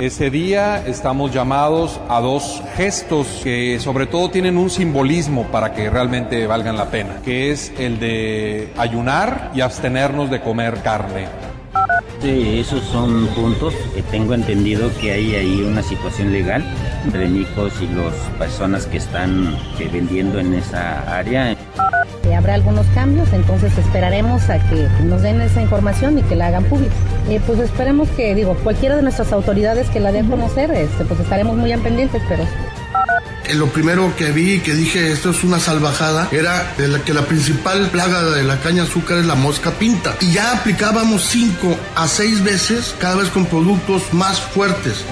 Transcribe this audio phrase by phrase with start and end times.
[0.00, 5.90] Ese día estamos llamados a dos gestos que sobre todo tienen un simbolismo para que
[5.90, 11.26] realmente valgan la pena, que es el de ayunar y abstenernos de comer carne.
[12.22, 16.64] Sí, esos son puntos que tengo entendido que hay ahí una situación legal
[17.04, 19.54] entre Micos y las personas que están
[19.92, 21.54] vendiendo en esa área.
[22.34, 26.64] Habrá algunos cambios, entonces esperaremos a que nos den esa información y que la hagan
[26.64, 26.94] pública.
[27.28, 31.04] Eh, pues esperemos que, digo, cualquiera de nuestras autoridades que la den a conocer, este,
[31.04, 32.44] pues estaremos muy en pendientes, pero
[33.50, 37.02] eh, lo primero que vi y que dije esto es una salvajada era de la
[37.02, 41.24] que la principal plaga de la caña azúcar es la mosca pinta y ya aplicábamos
[41.24, 45.04] cinco a seis veces cada vez con productos más fuertes.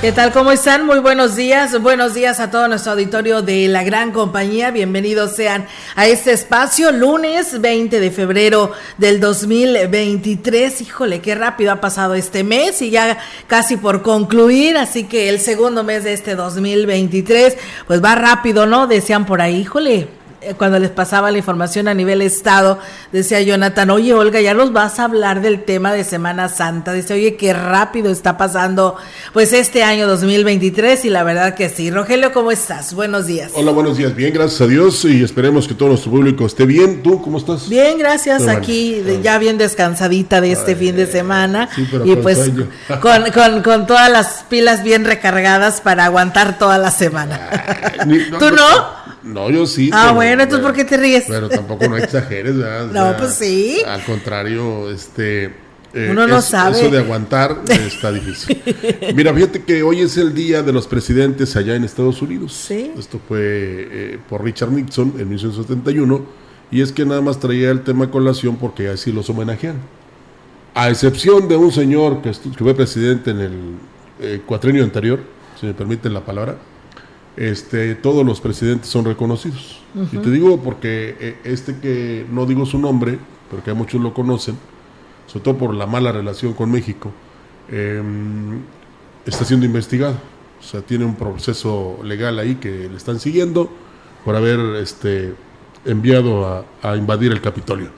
[0.00, 0.32] ¿Qué tal?
[0.32, 0.86] ¿Cómo están?
[0.86, 1.78] Muy buenos días.
[1.78, 4.70] Buenos días a todo nuestro auditorio de la gran compañía.
[4.70, 6.90] Bienvenidos sean a este espacio.
[6.90, 10.80] Lunes 20 de febrero del 2023.
[10.80, 14.78] Híjole, qué rápido ha pasado este mes y ya casi por concluir.
[14.78, 18.86] Así que el segundo mes de este 2023, pues va rápido, ¿no?
[18.86, 20.19] Decían por ahí, híjole
[20.56, 22.78] cuando les pasaba la información a nivel estado,
[23.12, 26.92] decía Jonathan, oye Olga, ya nos vas a hablar del tema de Semana Santa.
[26.92, 28.96] Dice, oye, qué rápido está pasando
[29.32, 31.90] pues este año 2023 y la verdad que sí.
[31.90, 32.94] Rogelio, ¿cómo estás?
[32.94, 33.52] Buenos días.
[33.54, 34.14] Hola, buenos días.
[34.14, 37.02] Bien, gracias a Dios y esperemos que todo nuestro público esté bien.
[37.02, 37.68] ¿Tú cómo estás?
[37.68, 38.48] Bien, gracias.
[38.48, 41.68] Aquí ya bien descansadita de este fin de semana
[42.04, 42.50] y pues
[43.00, 47.40] con, con, con, todas las pilas bien recargadas para aguantar toda la semana.
[48.38, 49.00] ¿Tú no?
[49.22, 49.90] No, yo sí.
[49.92, 51.24] Ah, bueno, entonces ¿por qué te ríes?
[51.28, 52.86] Pero tampoco no exageres, ¿verdad?
[52.92, 53.82] no, pues sí.
[53.86, 55.52] Al contrario, este...
[55.92, 56.78] Eh, Uno no sabe.
[56.78, 58.62] Eso de aguantar está difícil.
[59.14, 62.52] Mira, fíjate que hoy es el día de los presidentes allá en Estados Unidos.
[62.52, 62.92] Sí.
[62.96, 66.24] Esto fue eh, por Richard Nixon en 1971.
[66.70, 69.76] Y es que nada más traía el tema colación porque así los homenajean.
[70.74, 73.52] A excepción de un señor que, fue presidente en el
[74.20, 75.20] eh, cuatrenio anterior,
[75.58, 76.56] si me permiten la palabra,
[77.36, 79.80] este, todos los presidentes son reconocidos.
[80.12, 83.18] Y te digo porque eh, este que no digo su nombre,
[83.50, 84.56] pero que muchos lo conocen,
[85.26, 87.10] sobre todo por la mala relación con México,
[87.70, 88.60] em,
[89.26, 90.16] está siendo investigado.
[90.60, 93.70] O sea, tiene un proceso legal ahí que le están siguiendo
[94.24, 95.34] por haber este,
[95.84, 97.88] enviado a, invadir el Capitolio.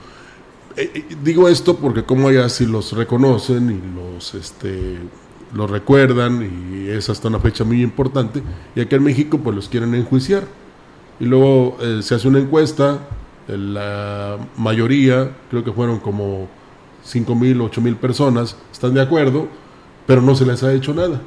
[0.75, 4.97] Eh, eh, digo esto porque como allá si los reconocen y los este,
[5.53, 8.41] lo recuerdan y es hasta una fecha muy importante.
[8.75, 10.43] Y aquí en México pues los quieren enjuiciar.
[11.19, 12.99] Y luego eh, se hace una encuesta,
[13.47, 16.47] la mayoría, creo que fueron como
[17.03, 19.47] 5 mil, 8 mil personas, están de acuerdo,
[20.07, 21.21] pero no se les ha hecho nada.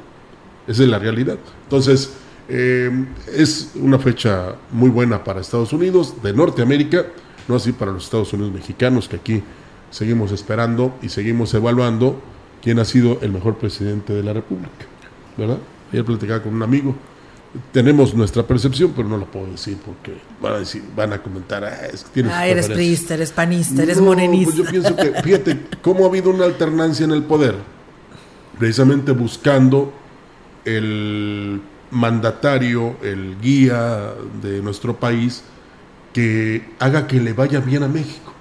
[0.67, 1.37] Esa es la realidad.
[1.63, 2.13] Entonces,
[2.49, 7.05] eh, es una fecha muy buena para Estados Unidos, de Norteamérica,
[7.47, 9.43] no así para los Estados Unidos mexicanos, que aquí
[9.89, 12.19] seguimos esperando y seguimos evaluando
[12.61, 14.85] quién ha sido el mejor presidente de la República,
[15.37, 15.57] ¿verdad?
[15.91, 16.95] Ayer platicaba con un amigo,
[17.71, 21.63] tenemos nuestra percepción, pero no la puedo decir porque van a decir, van a comentar,
[21.63, 24.53] ah, es que tienes ah, eres priista, eres panista, eres morenista.
[24.53, 27.55] Pues yo pienso que, fíjate, cómo ha habido una alternancia en el poder,
[28.57, 29.93] precisamente buscando
[30.65, 31.61] el
[31.91, 35.43] mandatario, el guía de nuestro país,
[36.13, 38.33] que haga que le vaya bien a México.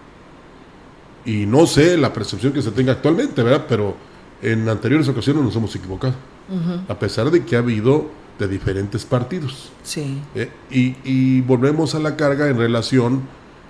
[1.27, 3.67] Y no sé la percepción que se tenga actualmente, ¿verdad?
[3.69, 3.97] Pero
[4.41, 6.15] en anteriores ocasiones nos hemos equivocado.
[6.89, 8.09] A pesar de que ha habido
[8.39, 9.71] de diferentes partidos.
[9.83, 10.21] Sí.
[10.35, 10.51] ¿Eh?
[10.71, 13.23] y, volvemos a la carga en relación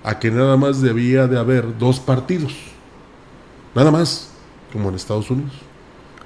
[0.03, 2.53] a que nada más debía de haber dos partidos.
[3.73, 4.29] Nada más,
[4.71, 5.53] como en Estados Unidos.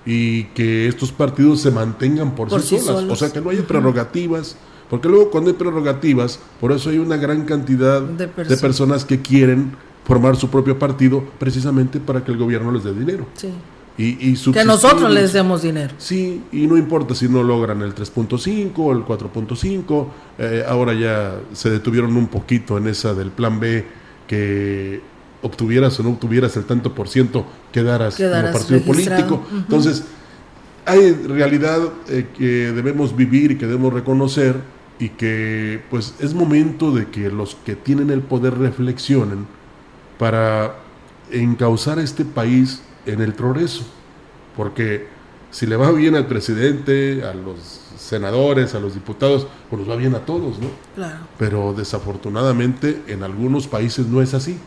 [0.05, 3.01] y que estos partidos se mantengan por, Por sí, sí solas.
[3.01, 3.13] solos.
[3.13, 4.57] O sea, que no haya prerrogativas.
[4.89, 8.61] Porque luego cuando hay prerrogativas, por eso hay una gran cantidad De de, personas.
[8.61, 9.73] personas que quieren
[10.05, 13.27] formar su propio partido precisamente para que el gobierno les dé dinero.
[13.35, 13.49] Sí.
[13.97, 15.93] Y, y Que nosotros les demos dinero.
[15.97, 20.07] Sí, y no importa si no logran el 3.5 o el 4.5,
[20.39, 23.85] eh, ahora ya se detuvieron un poquito en esa del plan B,
[24.27, 25.01] que
[25.43, 29.27] obtuvieras o no obtuvieras el tanto por ciento, quedaras, Quedaras como partido registrado.
[29.41, 29.57] político.
[29.57, 30.03] Entonces,
[30.85, 34.55] hay realidad eh, que debemos vivir y que debemos reconocer
[34.99, 39.45] y que pues es momento de que los que tienen el poder reflexionen
[40.21, 40.75] para
[41.31, 43.83] encauzar a este país en el progreso.
[44.55, 45.07] Porque
[45.49, 47.57] si le va bien al presidente, a los
[47.97, 50.67] senadores, a los diputados, pues nos va bien a todos, ¿no?
[50.95, 51.21] Claro.
[51.39, 54.59] Pero desafortunadamente en algunos países no es así.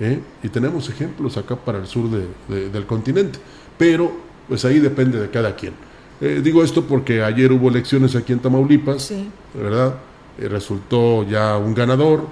[0.00, 0.20] ¿eh?
[0.42, 3.38] Y tenemos ejemplos acá para el sur de- de- del continente.
[3.78, 4.12] Pero
[4.48, 5.72] pues ahí depende de cada quien.
[6.20, 9.30] Eh, digo esto porque ayer hubo elecciones aquí en Tamaulipas, Sí.
[9.54, 9.94] ¿verdad?
[10.38, 12.26] Eh, resultó ya un ganador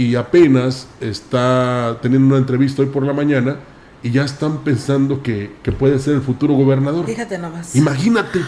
[0.00, 3.56] y apenas está teniendo una entrevista hoy por la mañana
[4.02, 7.04] y ya están pensando que, que puede ser el futuro gobernador.
[7.04, 7.76] Fíjate nomás.
[7.76, 8.40] Imagínate.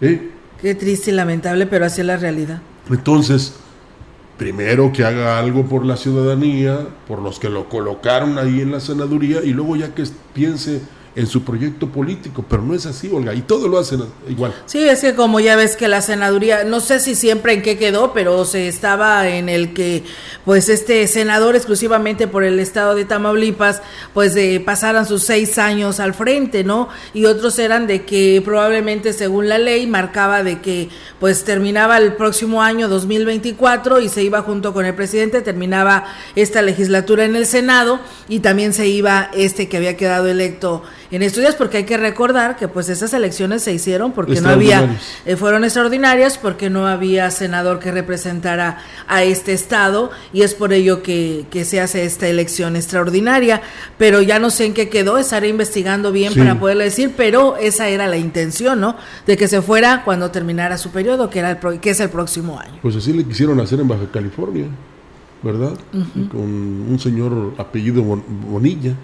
[0.00, 0.30] ¿eh?
[0.60, 2.60] Qué triste y lamentable, pero así es la realidad.
[2.90, 3.54] Entonces,
[4.36, 8.80] primero que haga algo por la ciudadanía, por los que lo colocaron ahí en la
[8.80, 10.02] senaduría, y luego ya que
[10.34, 10.82] piense
[11.14, 14.54] en su proyecto político, pero no es así, Olga, y todo lo hacen igual.
[14.64, 17.76] Sí, es que como ya ves que la senaduría, no sé si siempre en qué
[17.76, 20.04] quedó, pero se estaba en el que,
[20.46, 23.82] pues este senador exclusivamente por el estado de Tamaulipas,
[24.14, 26.88] pues de pasaran sus seis años al frente, ¿no?
[27.12, 30.88] Y otros eran de que probablemente según la ley marcaba de que
[31.20, 36.06] pues terminaba el próximo año 2024 y se iba junto con el presidente, terminaba
[36.36, 40.82] esta legislatura en el Senado y también se iba este que había quedado electo
[41.12, 44.48] en estos días, porque hay que recordar que pues esas elecciones se hicieron porque no
[44.48, 50.54] había, eh, fueron extraordinarias porque no había senador que representara a este estado y es
[50.54, 53.60] por ello que, que se hace esta elección extraordinaria,
[53.98, 56.38] pero ya no sé en qué quedó, estaré investigando bien Sí.
[56.38, 58.96] para poderle decir, pero esa era la intención, ¿no?
[59.26, 62.08] De que se fuera cuando terminara su periodo, que, era el pro- que es el
[62.08, 62.78] próximo año.
[62.80, 64.64] Pues así le quisieron hacer en Baja California,
[65.42, 65.72] ¿verdad?
[66.30, 68.94] Con un señor apellido Bon- Bonilla.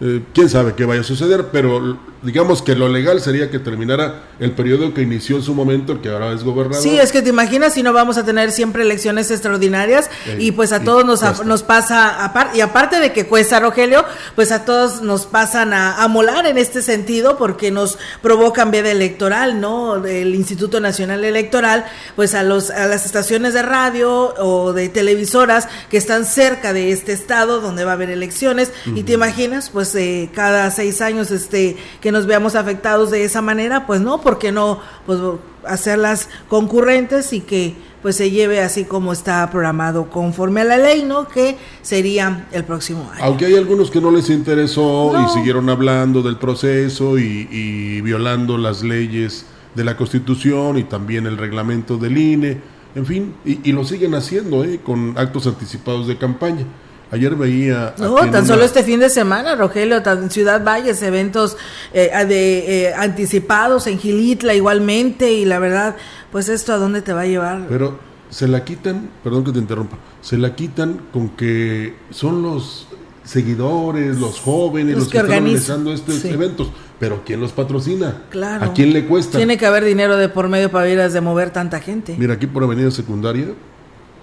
[0.00, 4.24] Eh, quién sabe qué vaya a suceder, pero digamos que lo legal sería que terminara
[4.40, 6.82] el periodo que inició en su momento, el que ahora es gobernador.
[6.82, 10.52] Sí, es que te imaginas si no vamos a tener siempre elecciones extraordinarias Ey, y
[10.52, 14.04] pues a todos nos, nos pasa, apar- y aparte de que cuesta Rogelio,
[14.36, 18.90] pues a todos nos pasan a, a molar en este sentido porque nos provocan veda
[18.90, 20.04] electoral, ¿no?
[20.04, 21.84] El Instituto Nacional Electoral,
[22.16, 26.90] pues a, los, a las estaciones de radio o de televisoras que están cerca de
[26.92, 31.30] este estado donde va a haber elecciones y te imaginas, pues eh, cada seis años
[31.30, 35.18] este que nos veamos afectados de esa manera, pues no, porque no, pues
[35.64, 41.02] hacerlas concurrentes y que pues se lleve así como está programado conforme a la ley,
[41.02, 41.26] ¿no?
[41.26, 43.24] Que sería el próximo año.
[43.24, 45.24] Aunque hay algunos que no les interesó No.
[45.26, 51.26] y siguieron hablando del proceso y, y violando las leyes de la Constitución y también
[51.26, 52.60] el reglamento del INE,
[52.94, 54.80] en fin, y, y lo siguen haciendo ¿eh?
[54.82, 56.64] con actos anticipados de campaña.
[57.10, 57.94] Ayer veía...
[57.98, 61.56] No, tan una- solo este fin de semana, Rogelio, tan- en Ciudad Valles, eventos
[61.94, 65.96] eh, de, eh, anticipados en Gilitla igualmente, y la verdad,
[66.30, 67.66] pues esto a dónde te va a llevar.
[67.68, 72.86] Pero se la quitan, perdón que te interrumpa, se la quitan con que son los
[73.24, 76.28] seguidores, los jóvenes, Los los, que que, están organizan, organizando estos sí.
[76.28, 76.70] eventos.
[76.98, 78.22] Pero ¿quién los patrocina?
[78.30, 78.64] Claro.
[78.64, 79.36] ¿A quién le cuesta?
[79.38, 82.16] Tiene que haber dinero de por medio para ir a de mover tanta gente.
[82.18, 83.46] Mira, aquí por Avenida Secundaria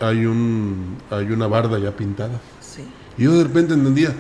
[0.01, 2.41] hay un hay una barda ya pintada.
[3.17, 4.13] Y yo de repente entendía,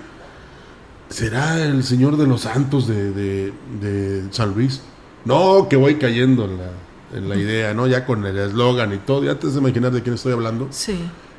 [1.09, 4.81] ¿será el Señor de los Santos de, de- de San Luis?
[5.25, 7.87] No, que voy cayendo en la, en la idea, ¿no?
[7.87, 10.67] Ya con el eslogan y todo, ya te has de imaginar de quién estoy hablando.
[10.71, 10.97] Sí.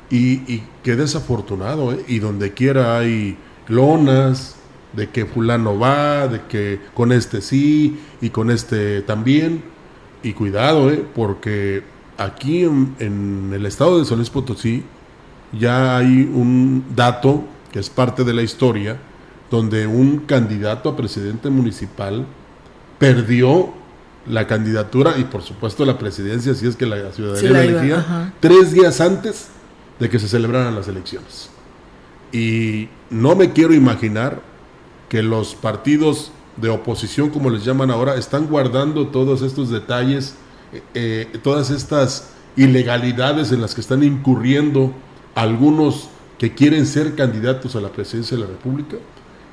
[0.09, 2.03] Y, y qué desafortunado, ¿eh?
[2.07, 3.37] Y donde quiera hay
[3.67, 4.55] lonas
[4.93, 9.63] de que fulano va, de que con este sí y con este también.
[10.23, 11.05] Y cuidado, ¿eh?
[11.15, 11.83] Porque
[12.17, 14.83] aquí en, en el estado de San Luis Potosí
[15.51, 18.97] ya hay un dato que es parte de la historia
[19.49, 22.25] donde un candidato a presidente municipal
[22.99, 23.73] perdió
[24.27, 27.79] la candidatura y por supuesto la presidencia si es que la ciudadanía Sí, la iba,
[27.79, 29.47] elegía tres días antes
[29.99, 31.49] de que se celebraran las elecciones.
[32.31, 34.41] Y no me quiero imaginar
[35.09, 40.35] que los partidos de oposición, como les llaman ahora, están guardando todos estos detalles,
[40.73, 44.91] eh, eh, todas estas ilegalidades en las que están incurriendo
[45.37, 48.97] algunos que quieren ser candidatos a la presidencia de la República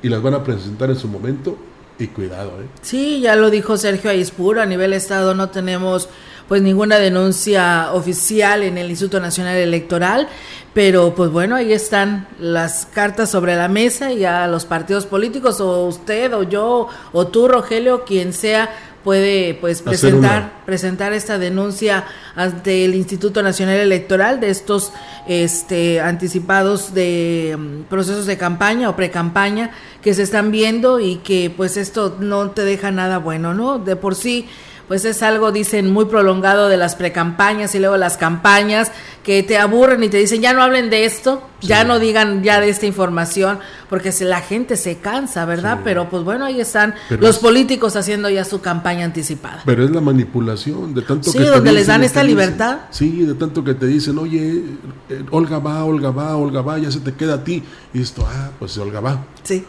[0.01, 1.57] y las van a presentar en su momento
[1.97, 2.65] Y cuidado, ¿eh?
[2.81, 6.09] Sí, ya lo dijo Sergio Aispuro, a nivel Estado no tenemos
[6.47, 10.27] pues ninguna denuncia oficial en el Instituto Nacional Electoral,
[10.73, 15.61] pero pues bueno, ahí están las cartas sobre la mesa y a los partidos políticos
[15.61, 18.69] o usted o yo o tú Rogelio, quien sea
[19.05, 24.91] puede pues presentar presentar esta denuncia ante el Instituto Nacional Electoral de estos
[25.27, 29.69] este anticipados de mm, procesos de campaña o pre-campaña
[30.01, 33.77] que se están viendo y que pues esto no te deja nada bueno, ¿no?
[33.77, 34.49] De por sí
[34.87, 38.91] pues es algo, dicen, muy prolongado de las precampañas y luego las campañas
[39.23, 42.59] que te aburren y te dicen, ya no hablen de esto, ya no digan ya
[42.59, 45.81] de esta información, porque si la gente se cansa, ¿verdad?
[45.83, 49.61] Pero pues bueno, ahí están los políticos haciendo ya su campaña anticipada.
[49.65, 52.79] Pero es la manipulación de tanto sí, donde les dan esta libertad.
[52.89, 54.63] sí, de tanto que te dicen, oye,
[55.09, 57.63] eh, Olga va, Olga va, Olga va, ya se te queda a ti.
[57.93, 59.25] Y esto, ah, pues Olga va.
[59.43, 59.63] Sí.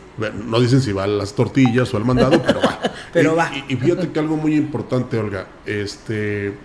[0.46, 2.80] no dicen si va a las tortillas o al mandado, pero va.
[3.12, 3.50] pero va.
[3.54, 6.56] Y, y fíjate que algo muy importante, Olga, este,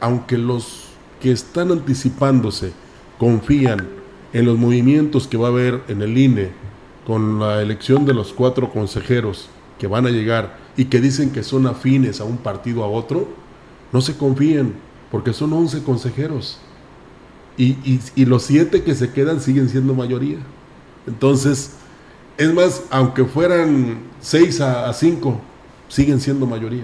[0.00, 0.84] aunque los
[1.20, 2.72] que están anticipándose
[3.18, 3.88] confían
[4.34, 6.50] en los movimientos que va a haber en el INE
[7.06, 9.48] con la elección de los cuatro consejeros
[9.78, 13.28] que van a llegar y que dicen que son afines a un partido a otro,
[13.92, 14.74] no se confíen,
[15.10, 16.58] porque son 11 consejeros.
[17.56, 20.38] Y, y, los siete que se quedan siguen siendo mayoría.
[21.06, 21.74] Entonces,
[22.36, 25.40] es más, aunque fueran 6 a 5,
[25.88, 26.82] siguen siendo mayoría.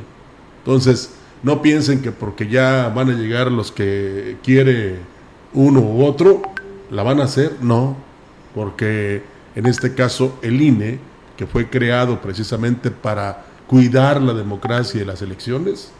[0.59, 1.11] Entonces,
[1.43, 4.99] no piensen que porque ya van a llegar los que quiere
[5.53, 6.43] uno u otro,
[6.91, 7.57] la van a hacer.
[7.61, 7.97] No,
[8.55, 9.23] porque
[9.55, 10.99] en este caso el INE,
[11.37, 15.93] que fue creado precisamente para cuidar la democracia y las elecciones,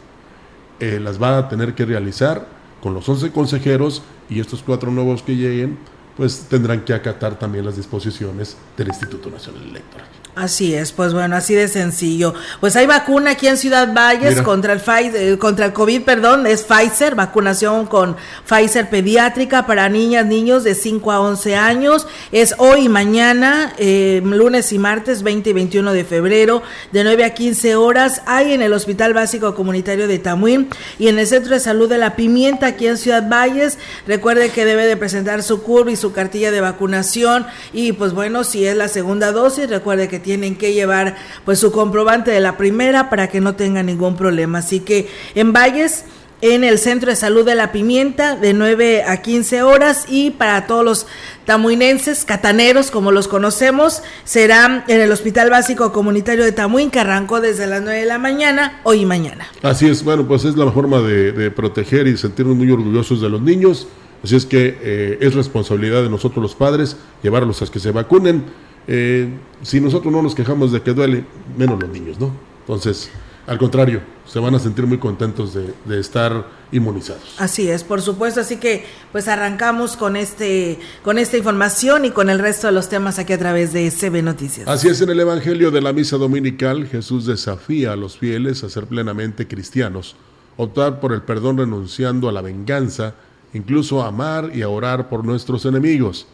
[0.79, 2.47] eh, las va a tener que realizar
[2.81, 5.77] con los 11 consejeros y estos cuatro nuevos que lleguen,
[6.17, 10.20] pues tendrán que acatar también las disposiciones del Instituto Nacional Electoral.
[10.33, 12.33] Así es, pues bueno, así de sencillo.
[12.61, 16.47] Pues hay vacuna aquí en Ciudad Valles contra el Pfizer, eh, contra el COVID, perdón,
[16.47, 18.15] es Pfizer, vacunación con
[18.47, 22.07] Pfizer pediátrica para niñas, niños de 5 a 11 años.
[22.31, 27.25] Es hoy y mañana, eh, lunes y martes 20 y 21 de febrero, de 9
[27.25, 28.21] a 15 horas.
[28.25, 31.97] Hay en el Hospital Básico Comunitario de Tamuín y en el Centro de Salud de
[31.97, 33.77] La Pimienta, aquí en Ciudad Valles.
[34.07, 37.45] Recuerde que debe de presentar su curva y su cartilla de vacunación.
[37.73, 41.71] Y pues bueno, si es la segunda dosis, recuerde que tienen que llevar pues su
[41.71, 44.59] comprobante de la primera para que no tenga ningún problema.
[44.59, 46.05] Así que en Valles
[46.41, 50.65] en el Centro de Salud de la Pimienta de 9 a 15 horas y para
[50.65, 51.07] todos los
[51.45, 57.41] tamuinenses, cataneros como los conocemos, será en el Hospital Básico Comunitario de Tamuín que arrancó
[57.41, 59.47] desde las 9 de la mañana, hoy y mañana.
[59.61, 63.41] Así es, bueno, pues es la forma de, proteger y sentirnos muy orgullosos de los
[63.41, 63.87] niños,
[64.23, 68.45] así es que eh, es responsabilidad de nosotros los padres llevarlos a que se vacunen
[68.87, 69.29] eh,
[69.61, 71.23] si nosotros no nos quejamos de que duele,
[71.57, 72.31] menos los niños, ¿no?
[72.61, 73.11] Entonces,
[73.47, 77.35] al contrario, se van a sentir muy contentos de, estar inmunizados.
[77.37, 78.39] Así es, por supuesto.
[78.39, 82.87] Así que, pues arrancamos con este, con esta información y con el resto de los
[82.87, 84.67] temas aquí a través de CB Noticias.
[84.67, 88.69] Así es, en el Evangelio de la Misa Dominical, Jesús desafía a los fieles a
[88.69, 90.15] ser plenamente cristianos,
[90.55, 93.15] optar por el perdón renunciando a la venganza,
[93.53, 96.27] incluso a amar y a orar por nuestros enemigos.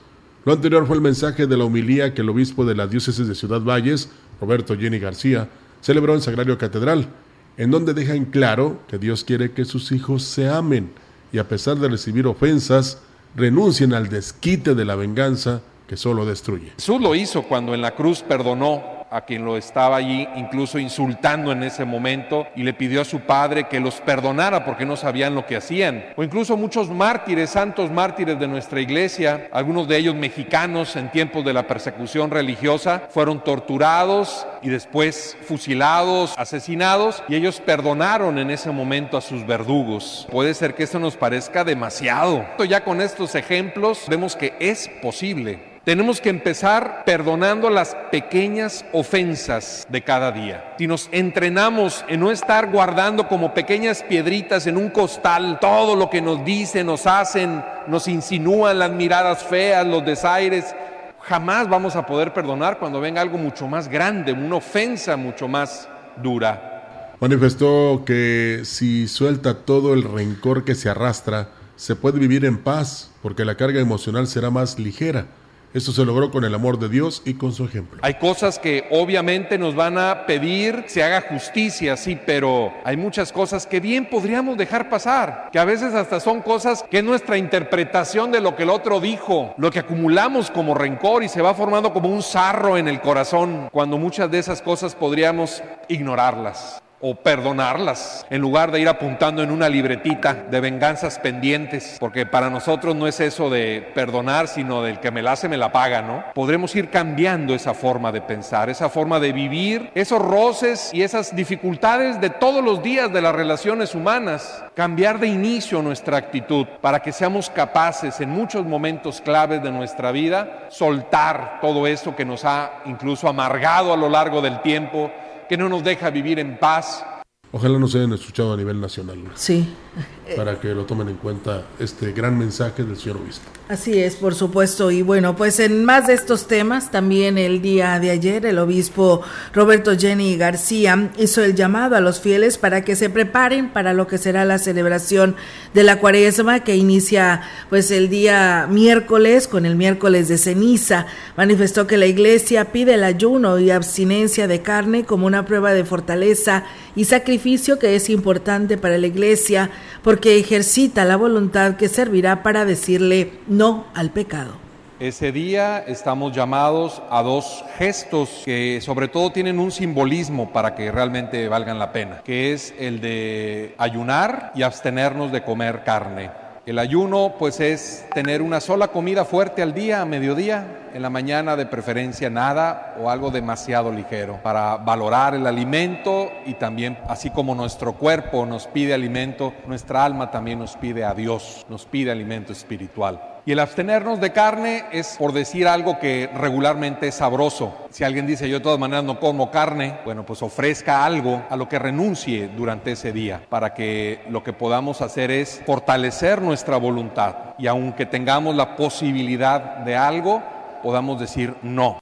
[0.47, 3.35] Lo anterior fue el mensaje de la humilía que el obispo de la diócesis de
[3.35, 5.49] Ciudad Valles, Roberto Jenny García,
[5.81, 7.09] celebró en Sagrario Catedral,
[7.57, 10.91] en donde deja en claro que Dios quiere que sus hijos se amen
[11.33, 13.01] y a pesar de recibir ofensas,
[13.35, 16.71] renuncien al desquite de la venganza que solo destruye.
[16.77, 21.51] Jesús lo hizo cuando en la cruz perdonó a quien lo estaba allí, incluso insultando
[21.51, 25.35] en ese momento, y le pidió a su padre que los perdonara porque no sabían
[25.35, 26.05] lo que hacían.
[26.15, 31.45] O incluso muchos mártires, santos mártires de nuestra iglesia, algunos de ellos mexicanos en tiempos
[31.45, 38.71] de la persecución religiosa, fueron torturados y después fusilados, asesinados, y ellos perdonaron en ese
[38.71, 40.27] momento a sus verdugos.
[40.31, 42.45] Puede ser que esto nos parezca demasiado.
[42.67, 49.87] Ya con estos ejemplos vemos que es posible tenemos que empezar perdonando las pequeñas ofensas
[49.89, 50.75] de cada día.
[50.77, 56.09] Si nos entrenamos en no estar guardando como pequeñas piedritas en un costal todo lo
[56.09, 60.75] que nos dicen, nos hacen, nos insinúan las miradas feas, los desaires,
[61.21, 65.87] jamás vamos a poder perdonar cuando venga algo mucho más grande, una ofensa mucho más
[66.21, 67.13] dura.
[67.21, 73.09] Manifestó que si suelta todo el rencor que se arrastra, se puede vivir en paz
[73.21, 75.27] porque la carga emocional será más ligera
[75.73, 77.99] Esto se logró con el amor de Dios y con su ejemplo.
[78.01, 83.31] Hay cosas que obviamente nos van a pedir se haga justicia, sí, pero hay muchas
[83.31, 87.37] cosas que bien podríamos dejar pasar, que a veces hasta son cosas que es nuestra
[87.37, 91.53] interpretación de lo que el otro dijo, lo que acumulamos como rencor y se va
[91.53, 97.15] formando como un sarro en el corazón, cuando muchas de esas cosas podríamos ignorarlas o
[97.15, 102.95] perdonarlas, en lugar de ir apuntando en una libretita de venganzas pendientes, porque para nosotros
[102.95, 106.23] no es eso de perdonar, sino del que me la hace, me la paga, ¿no?
[106.33, 111.35] Podremos ir cambiando esa forma de pensar, esa forma de vivir, esos roces y esas
[111.35, 116.99] dificultades de todos los días de las relaciones humanas, cambiar de inicio nuestra actitud para
[117.01, 122.45] que seamos capaces en muchos momentos claves de nuestra vida soltar todo eso que nos
[122.45, 125.11] ha incluso amargado a lo largo del tiempo
[125.47, 127.03] que no nos deja vivir en paz.
[127.51, 129.19] Ojalá nos hayan escuchado a nivel nacional.
[129.35, 129.73] Sí.
[130.35, 133.49] Para que lo tomen en cuenta este gran mensaje del señor obispo.
[133.69, 134.91] Así es, por supuesto.
[134.91, 139.21] Y bueno, pues en más de estos temas, también el día de ayer el obispo
[139.53, 144.07] Roberto Jenny García hizo el llamado a los fieles para que se preparen para lo
[144.07, 145.35] que será la celebración
[145.73, 151.07] de la cuaresma que inicia pues el día miércoles con el miércoles de ceniza.
[151.35, 155.83] Manifestó que la iglesia pide el ayuno y abstinencia de carne como una prueba de
[155.83, 156.63] fortaleza
[156.95, 159.69] y sacrificio que es importante para la iglesia
[160.03, 164.67] porque ejercita la voluntad que servirá para decirle no al pecado.
[164.99, 170.91] Ese día estamos llamados a dos gestos que sobre todo tienen un simbolismo para que
[170.91, 176.31] realmente valgan la pena, que es el de ayunar y abstenernos de comer carne.
[176.67, 181.09] El ayuno pues es tener una sola comida fuerte al día, a mediodía, en la
[181.09, 187.29] mañana de preferencia nada o algo demasiado ligero, para valorar el alimento y también así
[187.29, 192.11] como nuestro cuerpo nos pide alimento, nuestra alma también nos pide a Dios, nos pide
[192.11, 193.36] alimento espiritual.
[193.47, 197.87] Y el abstenernos de carne es por decir algo que regularmente es sabroso.
[197.91, 201.55] Si alguien dice yo de todas maneras no como carne, bueno, pues ofrezca algo a
[201.55, 206.75] lo que renuncie durante ese día para que lo que podamos hacer es fortalecer nuestra
[206.75, 210.43] voluntad y aunque tengamos la posibilidad de algo,
[210.83, 211.99] podamos decir no.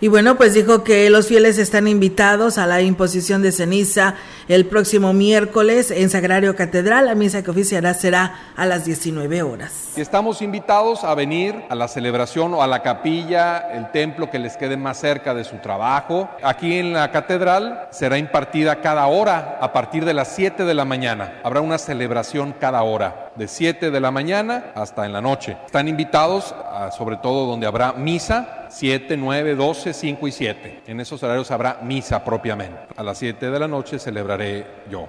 [0.00, 4.14] Y bueno, pues dijo que los fieles están invitados a la imposición de ceniza
[4.46, 7.06] el próximo miércoles en Sagrario Catedral.
[7.06, 9.94] La misa que oficiará será a las 19 horas.
[9.96, 14.56] Estamos invitados a venir a la celebración o a la capilla, el templo que les
[14.56, 16.30] quede más cerca de su trabajo.
[16.44, 20.84] Aquí en la catedral será impartida cada hora a partir de las 7 de la
[20.84, 21.40] mañana.
[21.42, 25.56] Habrá una celebración cada hora, de 7 de la mañana hasta en la noche.
[25.66, 26.54] Están invitados,
[26.96, 30.82] sobre todo donde habrá misa, 7, 9, 12, 5 y 7.
[30.86, 32.78] En esos horarios habrá misa propiamente.
[32.96, 35.08] A las 7 de la noche celebraré yo.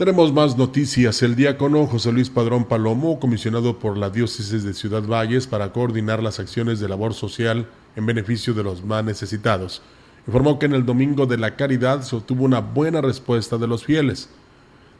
[0.00, 1.22] Tenemos más noticias.
[1.22, 6.22] El diácono José Luis Padrón Palomo, comisionado por la diócesis de Ciudad Valles para coordinar
[6.22, 9.82] las acciones de labor social en beneficio de los más necesitados,
[10.26, 13.84] informó que en el Domingo de la Caridad se obtuvo una buena respuesta de los
[13.84, 14.30] fieles.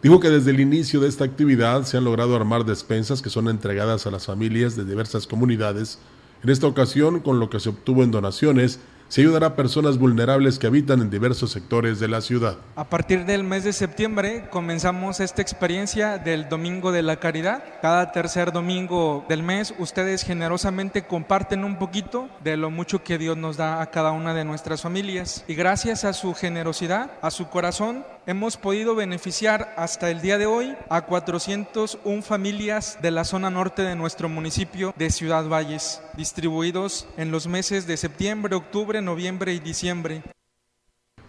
[0.02, 3.48] Dijo que desde el inicio de esta actividad se han logrado armar despensas que son
[3.48, 5.98] entregadas a las familias de diversas comunidades.
[6.42, 10.60] En esta ocasión, con lo que se obtuvo en donaciones, se ayudará a personas vulnerables
[10.60, 12.58] que habitan en diversos sectores de la ciudad.
[12.76, 17.64] A partir del mes de septiembre comenzamos esta experiencia del Domingo de la Caridad.
[17.82, 23.36] Cada tercer domingo del mes ustedes generosamente comparten un poquito de lo mucho que Dios
[23.36, 25.44] nos da a cada una de nuestras familias.
[25.48, 30.46] Y gracias a su generosidad, a su corazón, hemos podido beneficiar hasta el día de
[30.46, 37.08] hoy a 401 familias de la zona norte de nuestro municipio de Ciudad Valles, distribuidos
[37.16, 40.22] en los meses de septiembre, octubre, noviembre y diciembre.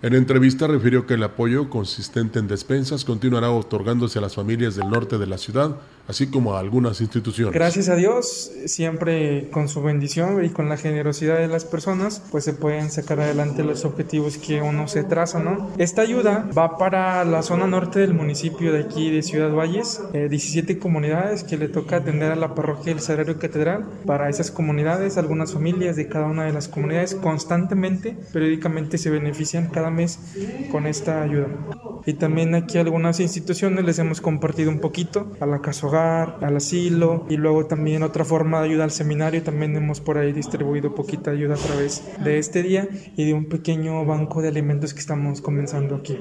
[0.03, 4.89] En entrevista refirió que el apoyo consistente en despensas continuará otorgándose a las familias del
[4.89, 5.75] norte de la ciudad,
[6.07, 7.53] así como a algunas instituciones.
[7.53, 12.43] Gracias a Dios, siempre con su bendición y con la generosidad de las personas, pues
[12.43, 15.69] se pueden sacar adelante los objetivos que uno se traza, ¿no?
[15.77, 20.79] Esta ayuda va para la zona norte del municipio de aquí de Ciudad Valles, 17
[20.79, 23.85] comunidades que le toca atender a la parroquia del Sagrario Catedral.
[24.07, 29.67] Para esas comunidades, algunas familias de cada una de las comunidades constantemente, periódicamente se benefician
[29.69, 30.19] cada mes
[30.71, 31.47] con esta ayuda.
[32.05, 36.57] Y también aquí algunas instituciones les hemos compartido un poquito a la casa hogar, al
[36.57, 39.43] asilo y luego también otra forma de ayuda al seminario.
[39.43, 43.45] También hemos por ahí distribuido poquita ayuda a través de este día y de un
[43.45, 46.17] pequeño banco de alimentos que estamos comenzando aquí.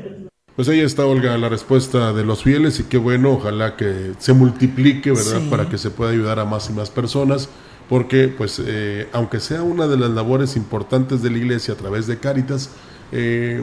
[0.56, 4.34] Pues ahí está, Olga, la respuesta de los fieles y qué bueno, ojalá que se
[4.34, 5.40] multiplique, ¿verdad?
[5.48, 7.48] Para que se pueda ayudar a más y más personas,
[7.88, 12.06] porque pues eh, aunque sea una de las labores importantes de la iglesia a través
[12.06, 12.70] de Cáritas,
[13.12, 13.62] eh,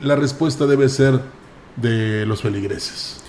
[0.00, 1.20] la respuesta debe ser
[1.76, 3.22] de los feligreses.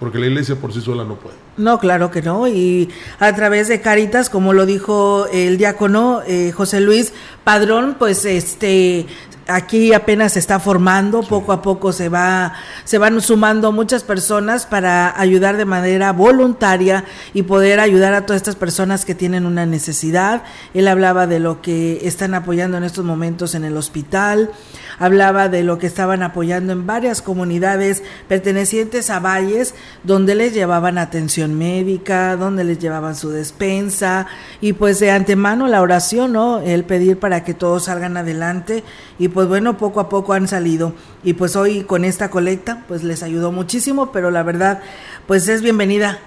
[0.00, 1.36] Porque la iglesia por sí sola no puede.
[1.56, 2.48] No, claro que no.
[2.48, 2.90] Y
[3.20, 7.12] a través de Caritas, como lo dijo el diácono eh, José Luis
[7.44, 9.06] Padrón, pues este
[9.46, 12.54] aquí apenas se está formando, poco a poco se va
[12.84, 18.40] se van sumando muchas personas para ayudar de manera voluntaria y poder ayudar a todas
[18.40, 20.42] estas personas que tienen una necesidad.
[20.72, 24.50] Él hablaba de lo que están apoyando en estos momentos en el hospital,
[24.98, 30.98] hablaba de lo que estaban apoyando en varias comunidades pertenecientes a valles donde les llevaban
[30.98, 34.26] atención médica, donde les llevaban su despensa
[34.60, 36.60] y pues de antemano la oración, ¿no?
[36.60, 38.84] El pedir para que todos salgan adelante
[39.18, 40.94] y pues bueno, poco a poco han salido
[41.24, 44.80] y pues hoy con esta colecta pues les ayudó muchísimo, pero la verdad
[45.26, 46.20] pues es bienvenida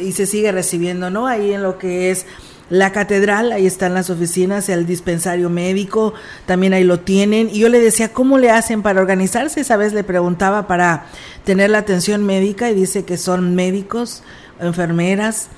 [0.00, 1.26] y se sigue recibiendo, ¿no?
[1.26, 2.26] Ahí en lo que es
[2.70, 6.14] la catedral, ahí están las oficinas, el dispensario médico,
[6.46, 7.50] también ahí lo tienen.
[7.50, 9.60] Y yo le decía, ¿cómo le hacen para organizarse?
[9.60, 11.06] Esa vez le preguntaba para
[11.44, 14.22] tener la atención médica y dice que son médicos,
[14.60, 15.48] enfermeras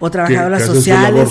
[0.00, 1.30] o trabajadoras sociales,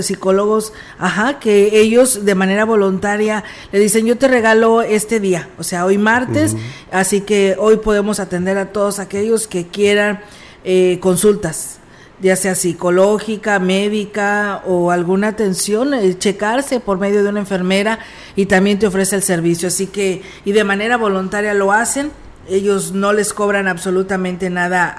[0.00, 5.64] psicólogos, ajá, que ellos de manera voluntaria le dicen, yo te regalo este día, o
[5.64, 6.56] sea, hoy martes,
[6.92, 10.20] así que hoy podemos atender a todos aquellos que quieran
[10.64, 11.80] eh, consultas
[12.20, 17.98] ya sea psicológica, médica o alguna atención, eh, checarse por medio de una enfermera
[18.34, 19.68] y también te ofrece el servicio.
[19.68, 22.10] Así que, y de manera voluntaria lo hacen,
[22.48, 24.94] ellos no les cobran absolutamente nada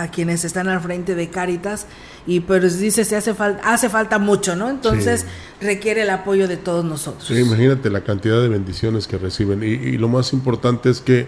[0.00, 1.86] a, quienes están al frente de Caritas
[2.26, 5.26] y pues dice se hace falta hace falta mucho no entonces
[5.60, 7.26] requiere el apoyo de todos nosotros.
[7.26, 9.62] Sí, imagínate la cantidad de bendiciones que reciben.
[9.62, 11.26] Y lo más importante es que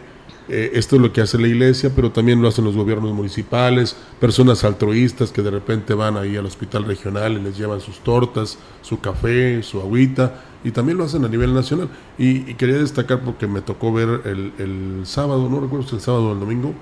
[0.49, 3.97] eh, esto es lo que hace la iglesia, pero también lo hacen los gobiernos municipales,
[4.21, 8.59] personas altruistas que de repente van ahí al hospital regional y les llevan sus tortas,
[8.83, 11.89] su café, su agüita, y también lo hacen a nivel nacional.
[12.19, 16.29] Y, quería destacar porque me tocó ver el, el, sábado, no recuerdo si el sábado
[16.29, 16.75] o el domingo,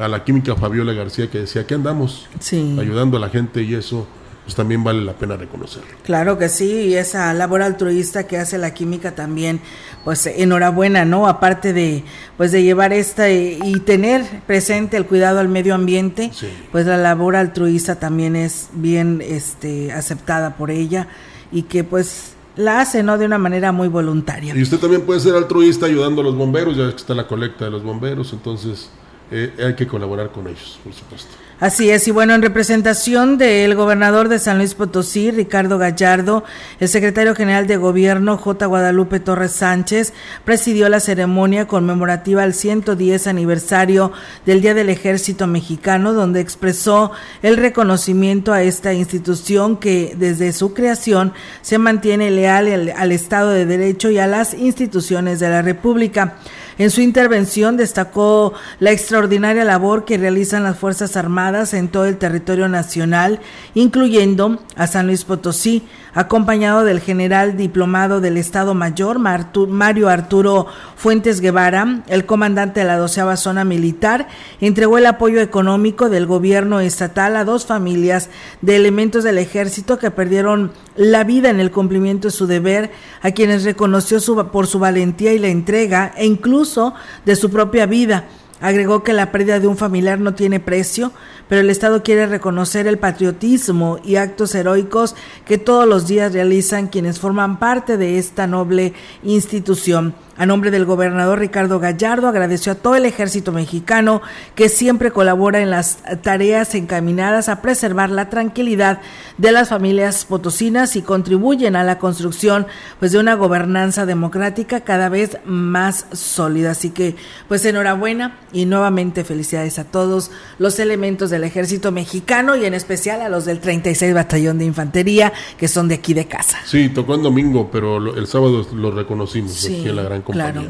[0.00, 4.06] a la química Fabiola García que decía que andamos ayudando a la gente y eso
[4.44, 5.90] pues también vale la pena reconocerlo.
[6.02, 9.60] Claro que sí, y esa labor altruista que hace la química también,
[10.02, 11.28] pues enhorabuena, ¿no?
[11.28, 12.02] Aparte de
[12.38, 16.32] pues de llevar esta y, tener presente el cuidado al medio ambiente,
[16.72, 21.08] pues la labor altruista también es bien este aceptada por ella
[21.52, 23.18] y que pues la hace, ¿no?
[23.18, 24.56] De una manera muy voluntaria.
[24.56, 27.66] Y usted también puede ser altruista ayudando a los bomberos, ya que está la colecta
[27.66, 28.88] de los bomberos, entonces
[29.30, 31.30] eh, hay que colaborar con ellos, por supuesto.
[31.60, 36.42] Así es, y bueno, en representación del gobernador de San Luis Potosí, Ricardo Gallardo,
[36.80, 38.64] el secretario general de gobierno, J.
[38.64, 40.14] Guadalupe Torres Sánchez,
[40.46, 44.10] presidió la ceremonia conmemorativa al 110 aniversario
[44.46, 47.12] del Día del Ejército Mexicano, donde expresó
[47.42, 53.50] el reconocimiento a esta institución que desde su creación se mantiene leal al, al Estado
[53.50, 56.38] de Derecho y a las instituciones de la República.
[56.80, 62.16] En su intervención destacó la extraordinaria labor que realizan las Fuerzas Armadas en todo el
[62.16, 63.40] territorio nacional,
[63.74, 71.40] incluyendo a San Luis Potosí, acompañado del general diplomado del Estado Mayor, Mario Arturo Fuentes
[71.40, 74.28] Guevara, el comandante de la doceava zona militar,
[74.60, 80.10] entregó el apoyo económico del gobierno estatal a dos familias de elementos del ejército que
[80.10, 82.90] perdieron la vida en el cumplimiento de su deber,
[83.22, 84.20] a quienes reconoció
[84.52, 86.94] por su valentía y la entrega e incluso
[87.24, 88.28] de su propia vida.
[88.60, 91.12] Agregó que la pérdida de un familiar no tiene precio,
[91.48, 96.88] pero el Estado quiere reconocer el patriotismo y actos heroicos que todos los días realizan
[96.88, 98.92] quienes forman parte de esta noble
[99.22, 100.14] institución.
[100.40, 104.22] A nombre del gobernador Ricardo Gallardo agradeció a todo el ejército mexicano
[104.54, 109.02] que siempre colabora en las tareas encaminadas a preservar la tranquilidad
[109.36, 112.66] de las familias potosinas y contribuyen a la construcción
[112.98, 116.70] pues de una gobernanza democrática cada vez más sólida.
[116.70, 122.64] Así que pues enhorabuena y nuevamente felicidades a todos los elementos del ejército mexicano y
[122.64, 126.60] en especial a los del 36 Batallón de Infantería que son de aquí de casa.
[126.64, 130.62] Sí, tocó en domingo, pero el sábado lo reconocimos aquí en la gran Claro.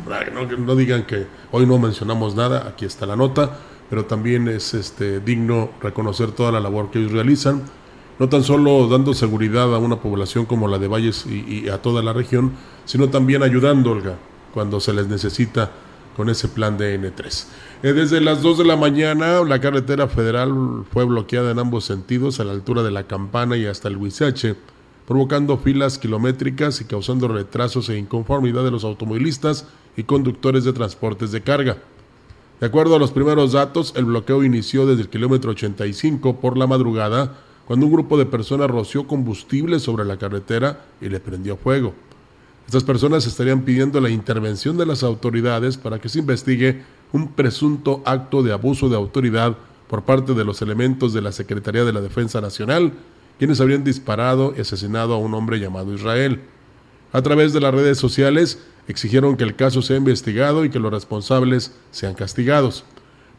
[0.58, 5.20] No, digan que hoy no mencionamos nada, aquí está la nota, pero también es este
[5.20, 7.62] digno reconocer toda la labor que ellos realizan,
[8.18, 12.02] no tan solo dando seguridad a una población como la de Valles y, a toda
[12.02, 12.52] la región,
[12.84, 14.16] sino también ayudando, Olga,
[14.52, 15.70] cuando se les necesita
[16.16, 17.46] con ese plan de N3.
[17.82, 22.40] Eh, desde las 2 de la mañana, la carretera federal fue bloqueada en ambos sentidos,
[22.40, 24.56] a la altura de la Campana y hasta el Huizache
[25.10, 31.32] provocando filas kilométricas y causando retrasos e inconformidad de los automovilistas y conductores de transportes
[31.32, 31.78] de carga.
[32.60, 36.68] De acuerdo a los primeros datos, el bloqueo inició desde el kilómetro 85 por la
[36.68, 41.92] madrugada, cuando un grupo de personas roció combustible sobre la carretera y le prendió fuego.
[42.68, 48.00] Estas personas estarían pidiendo la intervención de las autoridades para que se investigue un presunto
[48.04, 49.56] acto de abuso de autoridad
[49.88, 52.92] por parte de los elementos de la Secretaría de la Defensa Nacional,
[53.40, 56.42] quienes habrían disparado y asesinado a un hombre llamado Israel.
[57.10, 60.92] A través de las redes sociales exigieron que el caso sea investigado y que los
[60.92, 62.84] responsables sean castigados.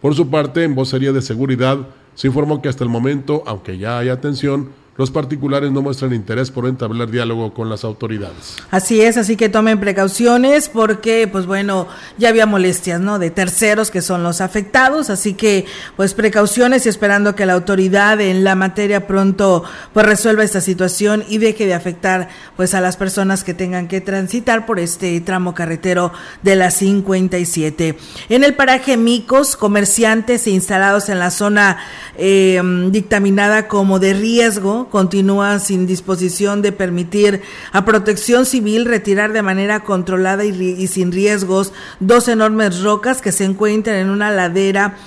[0.01, 3.99] Por su parte, en vocería de seguridad, se informó que hasta el momento, aunque ya
[3.99, 8.57] hay atención, los particulares no muestran interés por entablar diálogo con las autoridades.
[8.71, 13.17] Así es, así que tomen precauciones porque, pues bueno, ya había molestias, ¿no?
[13.17, 18.19] De terceros que son los afectados, así que, pues precauciones y esperando que la autoridad
[18.19, 22.97] en la materia pronto, pues resuelva esta situación y deje de afectar, pues a las
[22.97, 26.11] personas que tengan que transitar por este tramo carretero
[26.43, 27.97] de la 57.
[28.29, 31.77] En el paraje Micos, comerciantes instalados en la zona
[32.17, 37.41] eh, dictaminada como de riesgo, continúa sin disposición de permitir
[37.71, 43.45] a Protección Civil retirar de manera controlada y, sin riesgos dos enormes rocas que se
[43.45, 44.97] encuentran en una ladera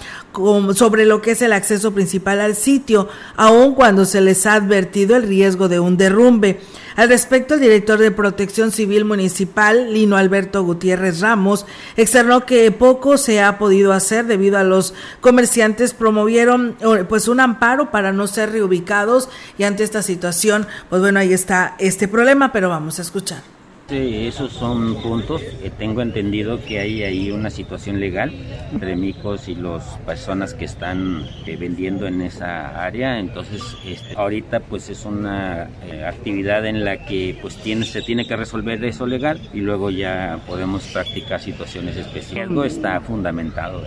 [0.75, 5.17] sobre lo que es el acceso principal al sitio, aun cuando se les ha advertido
[5.17, 6.61] el riesgo de un derrumbe.
[6.97, 11.67] Al respecto, el director de Protección Civil Municipal, Lino Alberto Gutiérrez Ramos,
[11.97, 16.77] externó que poco se ha podido hacer debido a los comerciantes promovieron
[17.09, 21.75] pues un amparo para no ser reubicados y ante esta situación, pues bueno, ahí está
[21.79, 23.43] este problema, pero vamos a escuchar.
[23.87, 25.43] Sí, esos son puntos.
[25.79, 28.33] tengo entendido que hay ahí una situación legal
[28.73, 33.19] entre Micos y las personas que están eh, vendiendo en esa área.
[33.19, 38.27] Entonces, este, ahorita pues es una eh, actividad en la que pues tiene, se tiene
[38.27, 42.49] que resolver eso legal y luego ya podemos practicar situaciones especiales.
[42.49, 43.83] Algo está fundamentado.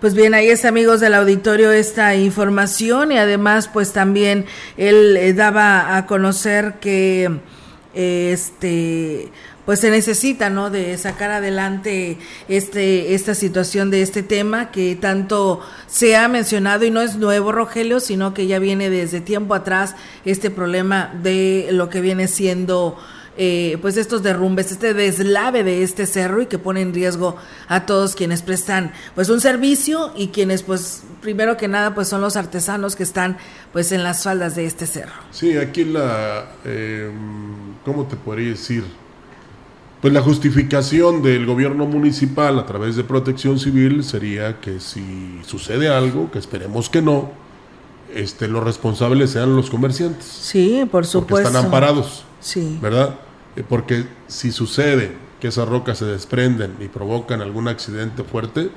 [0.00, 5.32] Pues bien, ahí es amigos del auditorio esta información y además pues también él eh,
[5.32, 7.30] daba a conocer que
[7.94, 9.30] este
[9.64, 15.60] pues se necesita no de sacar adelante este esta situación de este tema que tanto
[15.86, 19.94] se ha mencionado y no es nuevo Rogelio sino que ya viene desde tiempo atrás
[20.24, 22.96] este problema de lo que viene siendo
[23.36, 27.86] eh, pues estos derrumbes, este deslave de este cerro y que pone en riesgo a
[27.86, 32.36] todos quienes prestan pues un servicio y quienes pues primero que nada pues son los
[32.36, 33.38] artesanos que están
[33.72, 35.12] pues en las faldas de este cerro.
[35.30, 37.10] Sí, aquí la, eh,
[37.84, 38.84] ¿cómo te podría decir?
[40.02, 45.88] Pues la justificación del gobierno municipal a través de protección civil sería que si sucede
[45.88, 47.30] algo, que esperemos que no,
[48.12, 50.26] este, los responsables sean los comerciantes.
[50.26, 51.28] Sí, por supuesto.
[51.28, 52.24] Porque están amparados.
[52.42, 52.78] Sí.
[52.82, 53.16] ¿Verdad?
[53.56, 58.70] Eh, porque si sucede que esas rocas se desprenden y provocan algún accidente fuerte,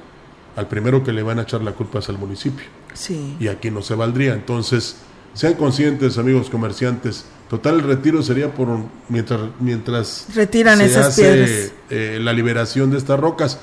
[0.56, 2.66] al primero que le van a echar la culpa es al municipio.
[2.94, 3.36] Sí.
[3.40, 4.34] Y aquí no se valdría.
[4.34, 4.98] Entonces,
[5.34, 7.26] sean conscientes, amigos comerciantes.
[7.50, 8.68] Total, el retiro sería por
[9.10, 13.60] mientras mientras retiran se esas hace, eh, la liberación de estas rocas.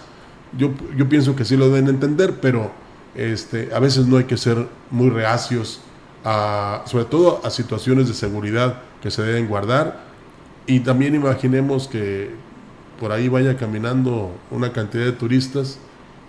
[0.57, 2.71] Yo, yo pienso que sí lo deben entender, pero
[3.15, 5.81] este, a veces no hay que ser muy reacios,
[6.25, 10.01] a, sobre todo a situaciones de seguridad que se deben guardar.
[10.67, 12.31] Y también imaginemos que
[13.01, 15.79] por ahí vaya caminando una cantidad de turistas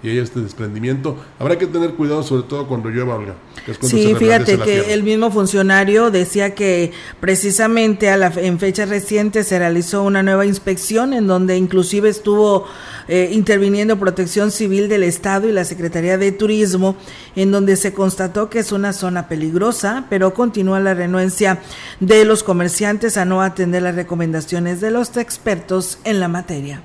[0.03, 1.17] y hay este desprendimiento.
[1.39, 3.35] Habrá que tener cuidado sobre todo cuando llueva, Olga.
[3.81, 9.57] sí, fíjate que el mismo funcionario decía que precisamente a la, en fechas recientes se
[9.57, 12.67] realizó una nueva inspección en donde inclusive estuvo
[13.07, 16.97] eh, interviniendo Protección Civil del Estado y la Secretaría de Turismo,
[17.37, 21.61] en donde se constató que es una zona peligrosa, pero continúa la renuencia
[22.01, 26.81] de los comerciantes a no atender las recomendaciones de los expertos en la materia.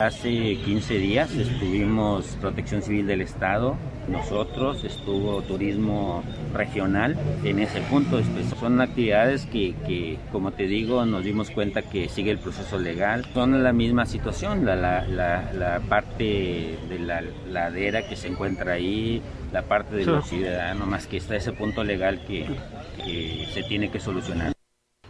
[0.00, 3.76] Hace 15 días estuvimos Protección Civil del Estado,
[4.08, 8.20] nosotros, estuvo Turismo Regional en ese punto.
[8.58, 13.24] Son actividades que, como te digo, nos dimos cuenta que sigue el proceso legal.
[13.34, 19.62] Son la misma situación, la, la, parte de la ladera que se encuentra ahí, la
[19.62, 22.48] parte de los ciudadanos, más que está ese punto legal que
[23.54, 24.53] se tiene que solucionar.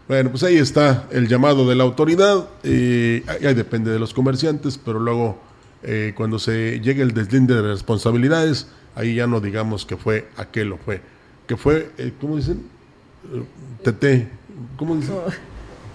[0.07, 2.47] Bueno, pues ahí está el llamado de la autoridad.
[2.63, 5.39] Eh, ahí depende de los comerciantes, pero luego
[5.83, 10.73] eh, cuando se llegue el deslinde de responsabilidades, ahí ya no digamos que fue aquel
[10.73, 11.01] o fue.
[11.47, 12.67] Que fue, eh, ¿cómo dicen?
[13.83, 14.29] TT.
[14.77, 15.15] ¿Cómo dicen?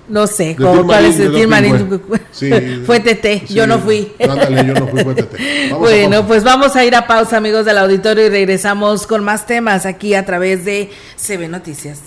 [0.08, 2.02] No sé, ¿cuál es el Marín?
[2.32, 2.50] Sí,
[2.86, 4.12] fue TT, yo no fui.
[4.20, 8.26] Ándale, yo no fui, fue bueno, pues vamos a ir a pausa, amigos del auditorio,
[8.26, 12.00] y regresamos con más temas aquí a través de CB Noticias.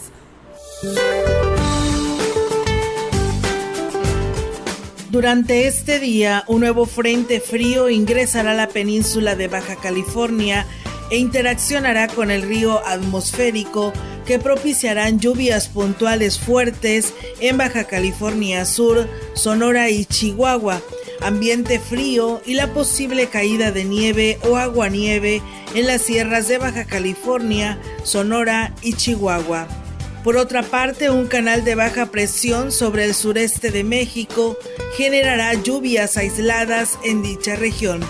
[5.12, 10.66] Durante este día, un nuevo frente frío ingresará a la península de Baja California
[11.10, 13.92] e interaccionará con el río atmosférico
[14.24, 20.80] que propiciarán lluvias puntuales fuertes en Baja California Sur, Sonora y Chihuahua
[21.20, 25.42] ambiente frío y la posible caída de nieve o aguanieve
[25.74, 29.81] en las sierras de Baja California, Sonora y Chihuahua.
[30.24, 34.56] Por otra parte, un canal de baja presión sobre el sureste de México
[34.96, 38.00] generará lluvias aisladas en dicha región.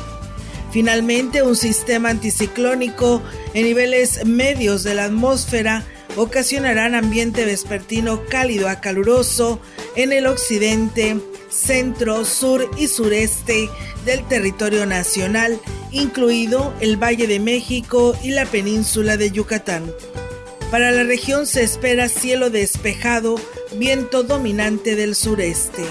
[0.72, 3.22] Finalmente, un sistema anticiclónico
[3.54, 5.84] en niveles medios de la atmósfera
[6.16, 9.58] ocasionarán ambiente vespertino cálido a caluroso
[9.96, 13.70] en el occidente, centro, sur y sureste
[14.04, 15.58] del territorio nacional,
[15.90, 19.90] incluido el Valle de México y la península de Yucatán.
[20.72, 23.34] Para la región se espera cielo despejado,
[23.76, 25.84] viento dominante del sureste.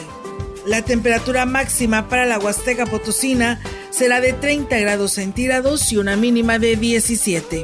[0.65, 6.57] La temperatura máxima para la Huasteca Potosina será de 30 grados centígrados y una mínima
[6.57, 7.63] de 17.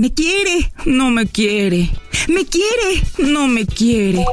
[0.00, 1.90] Me quiere, no me quiere.
[2.26, 4.24] Me quiere, no me quiere.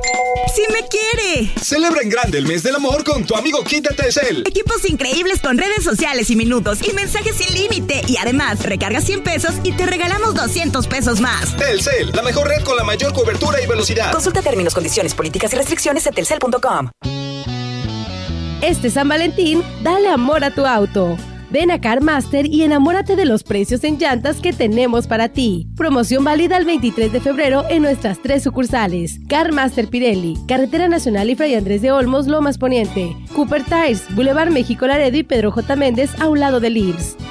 [0.56, 1.52] Sí me quiere.
[1.62, 4.44] Celebra en grande el mes del amor con tu amigo de Telcel.
[4.48, 8.02] Equipos increíbles con redes sociales y minutos y mensajes sin límite.
[8.08, 11.58] Y además, recarga 100 pesos y te regalamos 200 pesos más.
[11.58, 14.14] Telcel, la mejor red con la mayor cobertura y velocidad.
[14.14, 16.92] Consulta términos, condiciones, políticas y restricciones en telcel.com.
[18.62, 21.18] Este San Valentín, dale amor a tu auto.
[21.50, 25.68] Ven a CarMaster y enamórate de los precios en llantas que tenemos para ti.
[25.76, 29.20] Promoción válida el 23 de febrero en nuestras tres sucursales.
[29.28, 33.16] CarMaster Pirelli, Carretera Nacional y Fray Andrés de Olmos, Lomas Poniente.
[33.36, 35.76] Cooper Tires, Boulevard México Laredo y Pedro J.
[35.76, 36.68] Méndez a un lado de.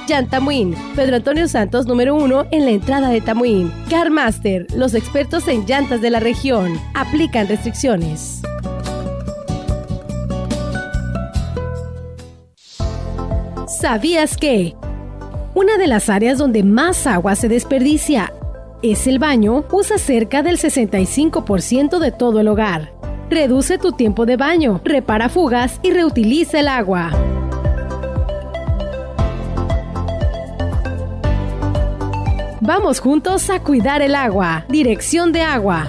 [0.09, 3.71] Jan Tamuín, Pedro Antonio Santos número 1 en la entrada de Tamuín.
[3.89, 6.73] CarMaster, los expertos en llantas de la región.
[6.95, 8.43] Aplican restricciones.
[13.87, 14.75] ¿Sabías que?
[15.55, 18.33] Una de las áreas donde más agua se desperdicia
[18.83, 22.91] es el baño, usa cerca del 65% de todo el hogar.
[23.31, 27.13] Reduce tu tiempo de baño, repara fugas y reutiliza el agua.
[32.61, 34.65] Vamos juntos a cuidar el agua.
[34.69, 35.89] Dirección de agua.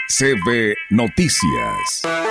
[0.09, 2.24] CB Noticias.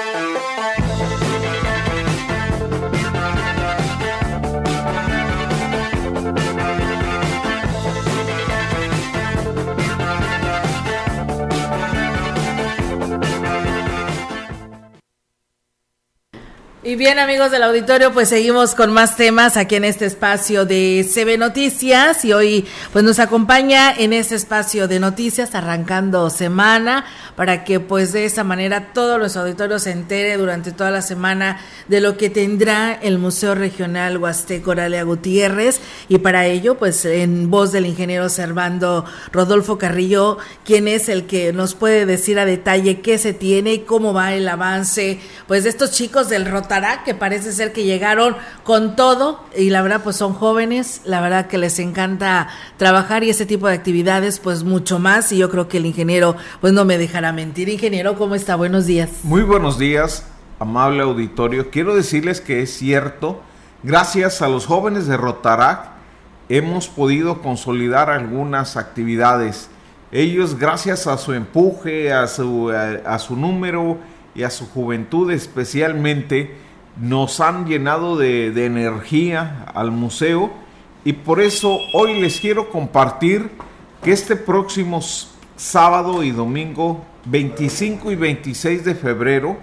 [16.85, 21.09] Y bien, amigos del auditorio, pues seguimos con más temas aquí en este espacio de
[21.09, 22.25] CB Noticias.
[22.25, 27.05] Y hoy pues nos acompaña en este espacio de noticias arrancando semana
[27.37, 31.61] para que pues de esa manera todo nuestro auditorio se entere durante toda la semana
[31.87, 35.79] de lo que tendrá el Museo Regional Huasteco Oralia Gutiérrez.
[36.09, 41.53] Y para ello pues en voz del ingeniero Servando Rodolfo Carrillo, quien es el que
[41.53, 45.69] nos puede decir a detalle qué se tiene y cómo va el avance pues de
[45.69, 46.72] estos chicos del Rota
[47.05, 51.45] que parece ser que llegaron con todo y la verdad pues son jóvenes, la verdad
[51.45, 55.67] que les encanta trabajar y ese tipo de actividades pues mucho más y yo creo
[55.67, 57.69] que el ingeniero pues no me dejará mentir.
[57.69, 58.55] Ingeniero, ¿cómo está?
[58.55, 59.09] Buenos días.
[59.21, 60.25] Muy buenos días,
[60.59, 61.69] amable auditorio.
[61.69, 63.41] Quiero decirles que es cierto,
[63.83, 65.91] gracias a los jóvenes de Rotarac
[66.49, 69.69] hemos podido consolidar algunas actividades.
[70.11, 73.97] Ellos, gracias a su empuje, a su, a, a su número
[74.35, 76.55] y a su juventud especialmente,
[76.99, 80.51] nos han llenado de, energía al museo
[81.03, 83.51] y por eso hoy les quiero compartir
[84.03, 85.01] que este próximo
[85.55, 89.57] sábado y domingo 25 y 26 de febrero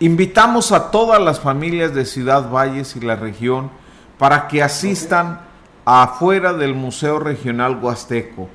[0.00, 3.70] invitamos a todas las familias de Ciudad Valles y la región
[4.18, 5.40] para que asistan
[5.84, 8.48] afuera del Museo Regional Huasteco.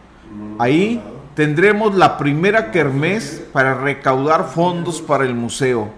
[0.57, 1.01] Ahí
[1.35, 5.91] tendremos la primera kermés para recaudar fondos para el museo.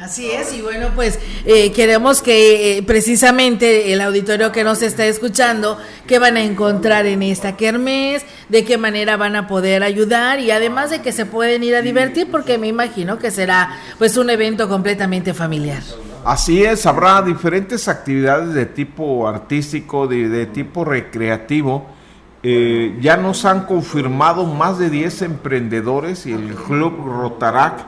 [0.00, 5.04] Así es, y bueno, pues eh, queremos que eh, precisamente el auditorio que nos está
[5.04, 10.40] escuchando, qué van a encontrar en esta kermés, de qué manera van a poder ayudar
[10.40, 14.16] y además de que se pueden ir a divertir porque me imagino que será pues
[14.16, 15.82] un evento completamente familiar.
[16.24, 21.99] Así es, habrá diferentes actividades de tipo artístico, de, de tipo recreativo.
[22.42, 27.86] Eh, ya nos han confirmado más de 10 emprendedores y el Club Rotarac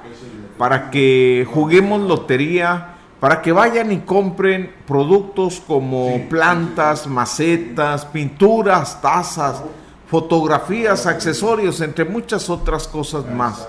[0.59, 9.63] para que juguemos lotería, para que vayan y compren productos como plantas, macetas, pinturas, tazas,
[10.07, 13.67] fotografías, accesorios, entre muchas otras cosas más.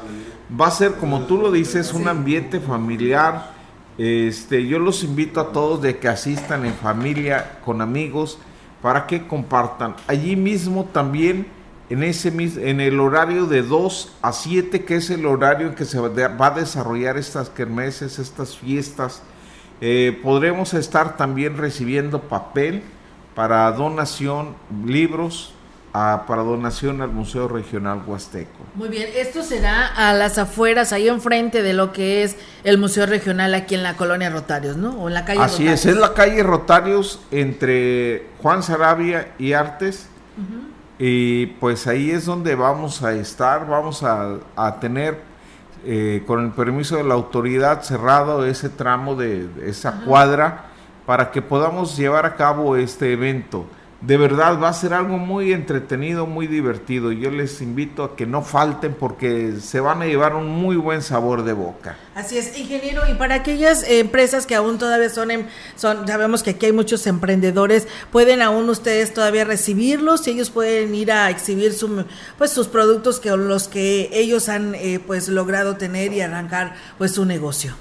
[0.60, 3.54] Va a ser, como tú lo dices, un ambiente familiar.
[3.98, 8.38] Este, yo los invito a todos de que asistan en familia, con amigos,
[8.84, 9.96] para que compartan.
[10.08, 11.48] Allí mismo también
[11.90, 15.86] en, ese, en el horario de 2 a 7, que es el horario en que
[15.86, 19.24] se va a desarrollar estas kermeses, estas fiestas,
[19.80, 22.84] eh, podremos estar también recibiendo papel
[23.36, 24.54] para donación,
[24.86, 25.53] libros
[25.94, 28.66] para donación al Museo Regional Huasteco.
[28.74, 33.06] Muy bien, esto será a las afueras, ahí enfrente de lo que es el Museo
[33.06, 35.00] Regional aquí en la colonia Rotarios, ¿no?
[35.00, 40.08] O en la calle Así es, es la calle Rotarios entre Juan Sarabia y Artes.
[40.98, 45.20] Y pues ahí es donde vamos a estar, vamos a, tener,
[45.86, 50.66] eh, con el permiso de la autoridad, cerrado ese tramo de, esa cuadra
[51.06, 53.68] para que podamos llevar a cabo este evento
[54.06, 57.14] de verdad va a ser algo muy entretenido, muy divertido.
[57.14, 61.01] Yo les invito a que no falten porque se van a llevar un muy buen
[61.01, 61.95] sabor de boca.
[62.14, 65.30] Así es, ingeniero, y para aquellas empresas que aún todavía son,
[65.78, 70.93] son sabemos que aquí hay muchos emprendedores, pueden aún ustedes todavía recibirlos y ellos pueden
[70.93, 72.06] ir a exhibir su,
[72.38, 77.14] pues sus productos que los que ellos han eh, pues logrado tener y arrancar pues
[77.14, 77.74] su negocio.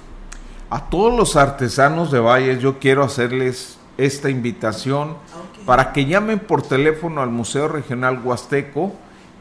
[0.69, 5.17] A todos los artesanos de Valles yo quiero hacerles esta invitación
[5.65, 8.93] para que llamen por teléfono al Museo Regional Huasteco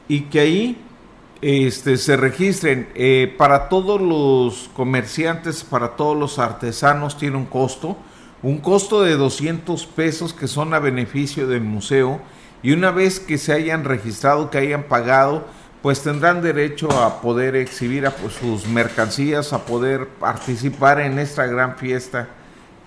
[0.09, 0.85] y que ahí
[1.41, 2.89] este, se registren.
[2.95, 7.97] Eh, para todos los comerciantes, para todos los artesanos tiene un costo,
[8.43, 12.21] un costo de 200 pesos que son a beneficio del museo
[12.63, 15.47] y una vez que se hayan registrado, que hayan pagado,
[15.83, 21.77] pues tendrán derecho a poder exhibir pues, sus mercancías, a poder participar en esta gran
[21.77, 22.29] fiesta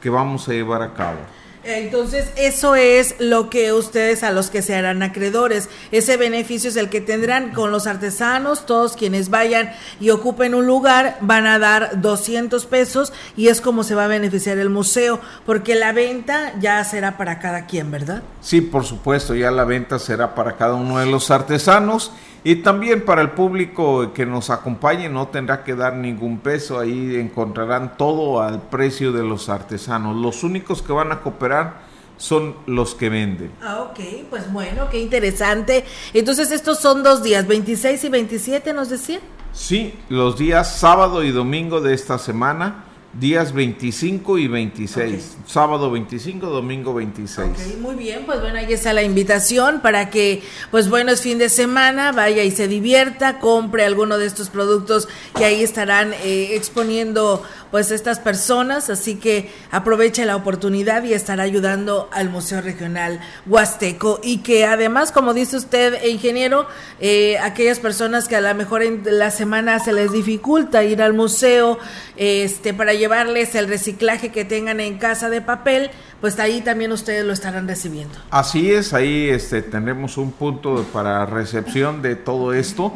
[0.02, 1.18] que vamos a llevar a cabo.
[1.66, 5.68] Entonces, eso es lo que ustedes a los que se harán acreedores.
[5.92, 10.68] Ese beneficio es el que tendrán con los artesanos, todos quienes vayan y ocupen un
[10.68, 15.20] lugar van a dar 200 pesos y es como se va a beneficiar el museo,
[15.46, 18.22] porque la venta ya será para cada quien, ¿verdad?
[18.42, 22.12] Sí, por supuesto, ya la venta será para cada uno de los artesanos
[22.48, 27.16] y también para el público que nos acompañe no tendrá que dar ningún peso, ahí
[27.16, 30.16] encontrarán todo al precio de los artesanos.
[30.16, 31.82] Los únicos que van a cooperar
[32.18, 33.52] son los que venden.
[33.64, 35.86] Ah, ok, pues bueno, qué interesante.
[36.14, 39.22] Entonces estos son dos días, 26 y 27 nos decían.
[39.52, 42.85] Sí, los días sábado y domingo de esta semana,
[43.20, 45.38] días 25 y 26.
[45.48, 47.48] Sábado 25, domingo 26.
[47.48, 51.38] Ok, muy bien, pues bueno, ahí está la invitación para que, pues bueno, es fin
[51.38, 56.56] de semana, vaya y se divierta, compre alguno de estos productos que ahí estarán eh,
[56.56, 63.20] exponiendo pues estas personas, así que aproveche la oportunidad y estará ayudando al Museo Regional
[63.46, 66.68] Huasteco y que además, como dice usted, ingeniero,
[67.00, 71.14] eh, aquellas personas que a lo mejor en la semana se les dificulta ir al
[71.14, 71.78] museo,
[72.16, 75.92] este, para llevarles el reciclaje que tengan en casa de papel,
[76.22, 78.16] pues ahí también ustedes lo estarán recibiendo.
[78.32, 82.92] Así es, ahí este, tenemos un punto para recepción de todo esto.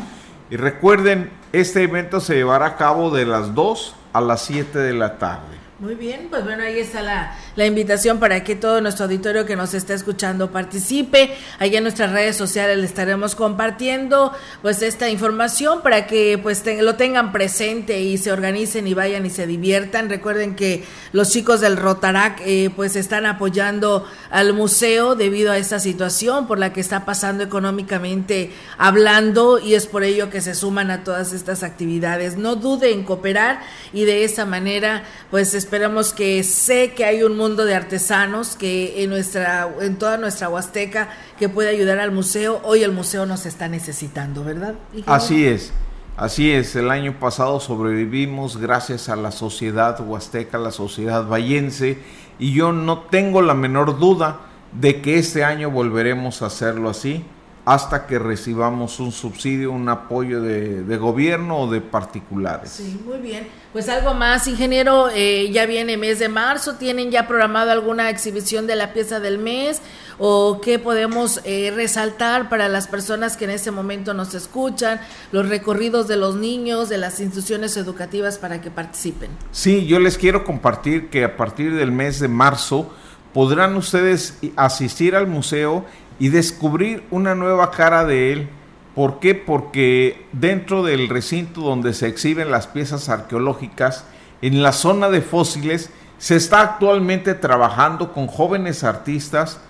[0.49, 4.93] Y recuerden, este evento se llevará a cabo de las 2 a las 7 de
[4.93, 5.58] la tarde.
[5.79, 9.55] Muy bien, pues bueno, ahí está la, la, invitación para que todo nuestro auditorio que
[9.55, 11.33] nos está escuchando participe.
[11.57, 16.95] Allá en nuestras redes sociales le estaremos compartiendo pues esta información para que pues lo
[16.95, 20.09] tengan presente y se organicen y vayan y se diviertan.
[20.09, 25.79] Recuerden que los chicos del Rotarac eh, pues están apoyando al museo debido a esta
[25.79, 30.91] situación por la que está pasando económicamente hablando y es por ello que se suman
[30.91, 32.37] a todas estas actividades.
[32.37, 33.61] No dude en cooperar
[33.93, 39.03] y de esa manera pues esperamos que sé que hay un mundo de artesanos que
[39.03, 42.61] en nuestra en toda nuestra Huasteca que puede ayudar al museo.
[42.63, 44.75] Hoy el museo nos está necesitando, ¿verdad?
[45.05, 45.71] Así es.
[46.19, 51.97] Así es, el año pasado sobrevivimos gracias a la sociedad huasteca, la sociedad vallense,
[52.39, 54.39] y yo no tengo la menor duda
[54.71, 57.23] de que este año volveremos a hacerlo así
[57.65, 62.71] hasta que recibamos un subsidio, un apoyo de, de, gobierno o de particulares.
[62.71, 63.47] Sí, muy bien.
[63.73, 68.65] Pues algo más, ingeniero, eh, ya viene mes de marzo, ¿tienen ya programado alguna exhibición
[68.65, 69.83] de la pieza del mes?
[70.19, 74.99] ¿O qué podemos eh, resaltar para las personas que en este momento nos escuchan?
[75.31, 79.29] Los recorridos de los niños, de las instituciones educativas para que participen.
[79.51, 82.93] Sí, yo les quiero compartir que a partir del mes de marzo
[83.33, 85.85] podrán ustedes asistir al museo
[86.19, 88.49] y descubrir una nueva cara de él.
[88.95, 89.35] ¿Por qué?
[89.35, 94.03] Porque dentro del recinto donde se exhiben las piezas arqueológicas,
[94.41, 99.61] en la zona de fósiles, se está actualmente trabajando con jóvenes artistas,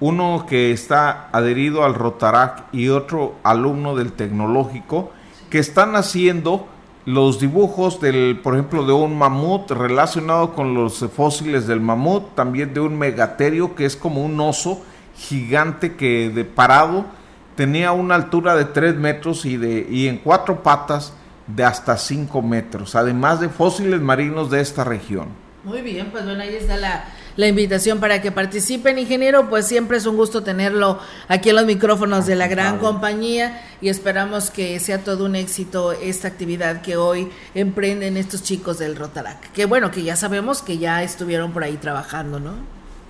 [0.00, 5.10] uno que está adherido al Rotarac y otro alumno del tecnológico,
[5.50, 6.66] que están haciendo
[7.06, 12.74] los dibujos del, por ejemplo, de un mamut relacionado con los fósiles del mamut, también
[12.74, 14.82] de un megaterio que es como un oso,
[15.16, 17.06] gigante que de parado
[17.54, 21.14] tenía una altura de 3 metros y, de, y en cuatro patas
[21.46, 25.28] de hasta 5 metros, además de fósiles marinos de esta región.
[25.64, 27.04] Muy bien, pues bueno, ahí está la,
[27.36, 29.48] la invitación para que participen, ingeniero.
[29.48, 33.88] Pues siempre es un gusto tenerlo aquí en los micrófonos de la gran compañía y
[33.88, 39.52] esperamos que sea todo un éxito esta actividad que hoy emprenden estos chicos del Rotarac.
[39.52, 42.52] Que bueno, que ya sabemos que ya estuvieron por ahí trabajando, ¿no?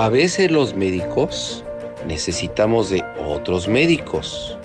[0.00, 1.64] A veces los médicos
[2.06, 4.56] necesitamos de otros médicos.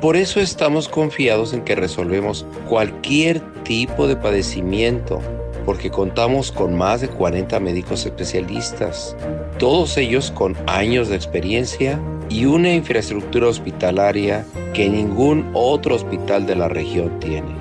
[0.00, 5.20] Por eso estamos confiados en que resolvemos cualquier tipo de padecimiento,
[5.66, 9.14] porque contamos con más de 40 médicos especialistas,
[9.58, 16.56] todos ellos con años de experiencia y una infraestructura hospitalaria que ningún otro hospital de
[16.56, 17.54] la región tiene.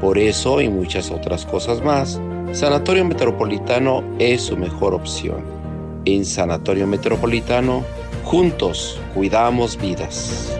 [0.00, 2.18] Por eso y muchas otras cosas más,
[2.52, 5.59] Sanatorio Metropolitano es su mejor opción.
[6.04, 7.84] En Sanatorio Metropolitano,
[8.24, 10.59] juntos cuidamos vidas.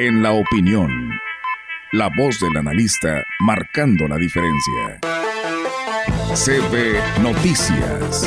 [0.00, 1.10] En la opinión,
[1.90, 5.00] la voz del analista marcando la diferencia.
[6.34, 8.24] CB Noticias.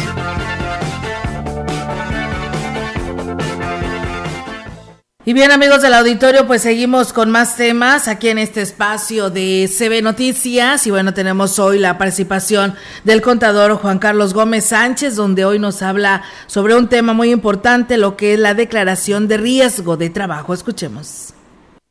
[5.24, 9.70] Y bien amigos del auditorio, pues seguimos con más temas aquí en este espacio de
[9.74, 15.46] CB Noticias y bueno, tenemos hoy la participación del contador Juan Carlos Gómez Sánchez, donde
[15.46, 19.96] hoy nos habla sobre un tema muy importante, lo que es la declaración de riesgo
[19.96, 20.54] de trabajo.
[20.54, 21.34] Escuchemos.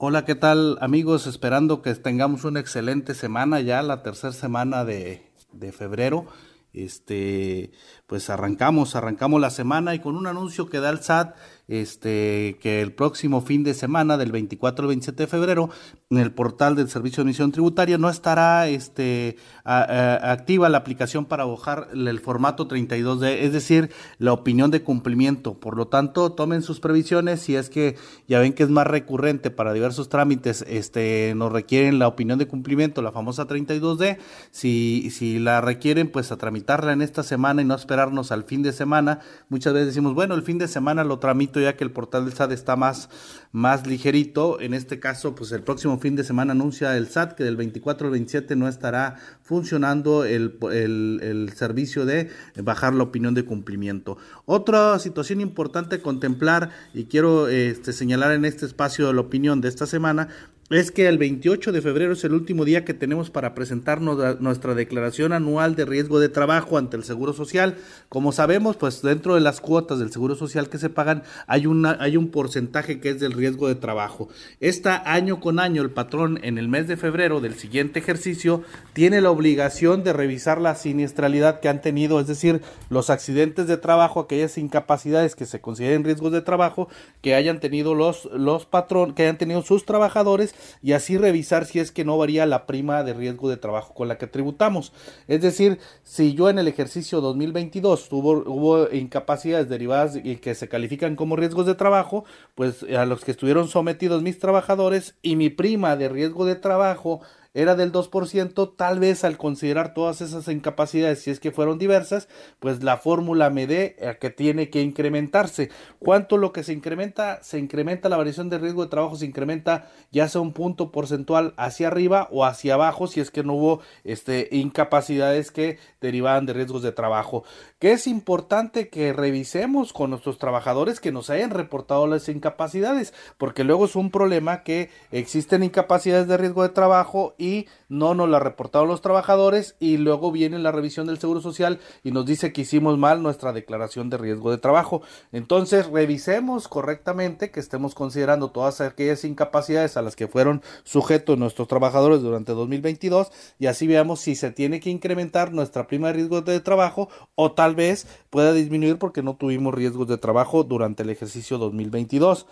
[0.02, 1.26] Hola, ¿qué tal amigos?
[1.26, 6.24] Esperando que tengamos una excelente semana ya, la tercera semana de, de febrero.
[6.72, 7.72] Este,
[8.06, 11.36] pues arrancamos, arrancamos la semana y con un anuncio que da el SAT
[11.70, 15.70] este, que el próximo fin de semana, del 24 al 27 de febrero,
[16.10, 21.44] en el portal del Servicio de Emisión Tributaria no estará este, activa la aplicación para
[21.44, 25.54] bajar el formato 32D, es decir, la opinión de cumplimiento.
[25.54, 27.96] Por lo tanto, tomen sus previsiones si es que
[28.26, 32.48] ya ven que es más recurrente para diversos trámites, este, nos requieren la opinión de
[32.48, 34.18] cumplimiento, la famosa 32D.
[34.50, 38.62] Si, si la requieren, pues a tramitarla en esta semana y no esperarnos al fin
[38.62, 39.20] de semana.
[39.48, 42.34] Muchas veces decimos, bueno, el fin de semana lo tramito ya que el portal del
[42.34, 43.08] SAT está más,
[43.52, 44.60] más ligerito.
[44.60, 48.08] En este caso, pues el próximo fin de semana anuncia el SAT que del 24
[48.08, 52.30] al 27 no estará funcionando el, el, servicio de
[52.62, 54.16] bajar la opinión de cumplimiento.
[54.44, 59.68] Otra situación importante contemplar y quiero este, señalar en este espacio de la opinión de
[59.68, 60.28] esta semana
[60.70, 64.76] es que el 28 de febrero es el último día que tenemos para presentarnos nuestra
[64.76, 67.76] declaración anual de riesgo de trabajo ante el Seguro Social.
[68.08, 71.96] Como sabemos, pues dentro de las cuotas del Seguro Social que se pagan hay, una,
[71.98, 74.28] hay un porcentaje que es del riesgo de trabajo.
[74.60, 78.62] Esta año con año el patrón en el mes de febrero del siguiente ejercicio
[78.92, 83.76] tiene la obligación de revisar la siniestralidad que han tenido, es decir, los accidentes de
[83.76, 86.88] trabajo, aquellas incapacidades que se consideren riesgos de trabajo
[87.22, 88.68] que hayan tenido los, los
[89.16, 93.02] que hayan tenido sus trabajadores y así revisar si es que no varía la prima
[93.02, 94.92] de riesgo de trabajo con la que tributamos.
[95.28, 100.68] Es decir, si yo en el ejercicio 2022 tuvo, hubo incapacidades derivadas y que se
[100.68, 105.50] califican como riesgos de trabajo, pues a los que estuvieron sometidos mis trabajadores y mi
[105.50, 107.20] prima de riesgo de trabajo
[107.52, 112.28] era del 2%, tal vez al considerar todas esas incapacidades, si es que fueron diversas,
[112.60, 115.70] pues la fórmula me dé que tiene que incrementarse.
[115.98, 117.42] ¿Cuánto lo que se incrementa?
[117.42, 121.54] Se incrementa la variación de riesgo de trabajo, se incrementa ya sea un punto porcentual
[121.56, 126.52] hacia arriba o hacia abajo, si es que no hubo este, incapacidades que derivaban de
[126.52, 127.44] riesgos de trabajo.
[127.78, 133.64] Que es importante que revisemos con nuestros trabajadores que nos hayan reportado las incapacidades, porque
[133.64, 138.38] luego es un problema que existen incapacidades de riesgo de trabajo y no nos la
[138.38, 142.60] reportaron los trabajadores y luego viene la revisión del Seguro Social y nos dice que
[142.60, 145.02] hicimos mal nuestra declaración de riesgo de trabajo.
[145.32, 151.66] Entonces, revisemos correctamente que estemos considerando todas aquellas incapacidades a las que fueron sujetos nuestros
[151.66, 156.42] trabajadores durante 2022 y así veamos si se tiene que incrementar nuestra prima de riesgo
[156.42, 161.10] de trabajo o tal vez pueda disminuir porque no tuvimos riesgos de trabajo durante el
[161.10, 162.46] ejercicio 2022.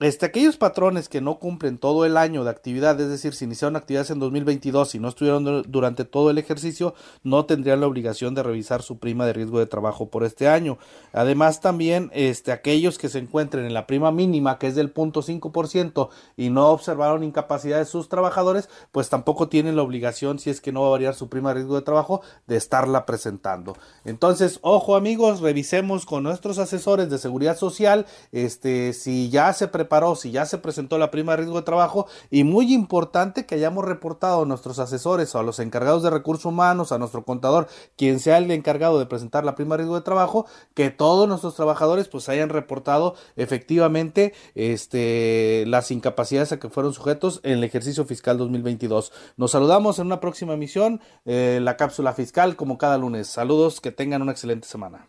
[0.00, 3.74] Este, aquellos patrones que no cumplen todo el año de actividad, es decir, si iniciaron
[3.74, 6.94] actividades en 2022 y no estuvieron durante todo el ejercicio,
[7.24, 10.78] no tendrían la obligación de revisar su prima de riesgo de trabajo por este año.
[11.12, 16.10] Además, también este, aquellos que se encuentren en la prima mínima, que es del 0.5%,
[16.36, 20.70] y no observaron incapacidad de sus trabajadores, pues tampoco tienen la obligación, si es que
[20.70, 23.76] no va a variar su prima de riesgo de trabajo, de estarla presentando.
[24.04, 29.87] Entonces, ojo amigos, revisemos con nuestros asesores de seguridad social, este, si ya se prepara
[29.88, 33.54] preparó, si ya se presentó la prima de riesgo de trabajo y muy importante que
[33.54, 37.68] hayamos reportado a nuestros asesores o a los encargados de recursos humanos, a nuestro contador,
[37.96, 41.54] quien sea el encargado de presentar la prima de riesgo de trabajo, que todos nuestros
[41.54, 48.04] trabajadores pues hayan reportado efectivamente este, las incapacidades a que fueron sujetos en el ejercicio
[48.04, 49.10] fiscal 2022.
[49.38, 53.28] Nos saludamos en una próxima emisión, eh, la cápsula fiscal como cada lunes.
[53.28, 55.06] Saludos, que tengan una excelente semana.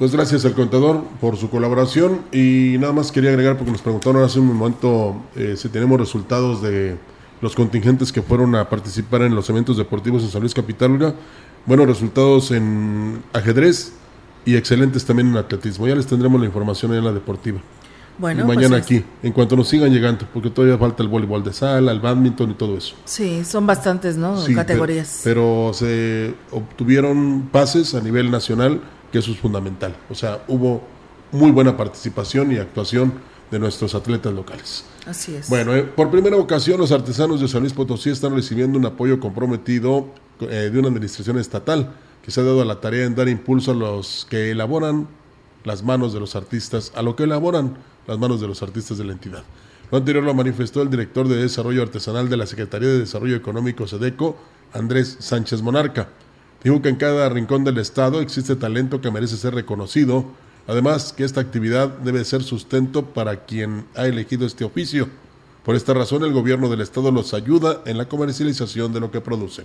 [0.00, 4.24] Pues gracias al contador por su colaboración y nada más quería agregar porque nos preguntaron
[4.24, 6.96] hace un momento eh, si tenemos resultados de
[7.42, 11.14] los contingentes que fueron a participar en los eventos deportivos en San Luis Capital.
[11.66, 13.92] Buenos resultados en ajedrez
[14.46, 15.86] y excelentes también en atletismo.
[15.86, 17.60] Ya les tendremos la información en la deportiva.
[18.16, 21.52] Bueno, pues mañana aquí, en cuanto nos sigan llegando, porque todavía falta el voleibol de
[21.52, 22.94] sala, el badminton y todo eso.
[23.04, 24.36] Sí, son bastantes, ¿no?
[24.54, 25.20] Categorías.
[25.24, 28.80] pero, se obtuvieron pases a nivel nacional
[29.10, 29.96] que eso es fundamental.
[30.08, 30.82] O sea, hubo
[31.32, 33.12] muy buena participación y actuación
[33.50, 34.84] de nuestros atletas locales.
[35.06, 35.48] Así es.
[35.48, 39.18] Bueno, eh, por primera ocasión los artesanos de San Luis Potosí están recibiendo un apoyo
[39.18, 40.08] comprometido
[40.40, 41.92] eh, de una administración estatal
[42.22, 45.08] que se ha dado a la tarea en dar impulso a los que elaboran
[45.64, 49.04] las manos de los artistas, a lo que elaboran las manos de los artistas de
[49.04, 49.42] la entidad.
[49.90, 53.86] Lo anterior lo manifestó el director de Desarrollo Artesanal de la Secretaría de Desarrollo Económico
[53.86, 54.36] SEDECO,
[54.72, 56.08] Andrés Sánchez Monarca.
[56.62, 60.26] Dijo que en cada rincón del Estado existe talento que merece ser reconocido,
[60.66, 65.08] además que esta actividad debe ser sustento para quien ha elegido este oficio.
[65.64, 69.20] Por esta razón el gobierno del Estado los ayuda en la comercialización de lo que
[69.20, 69.64] producen.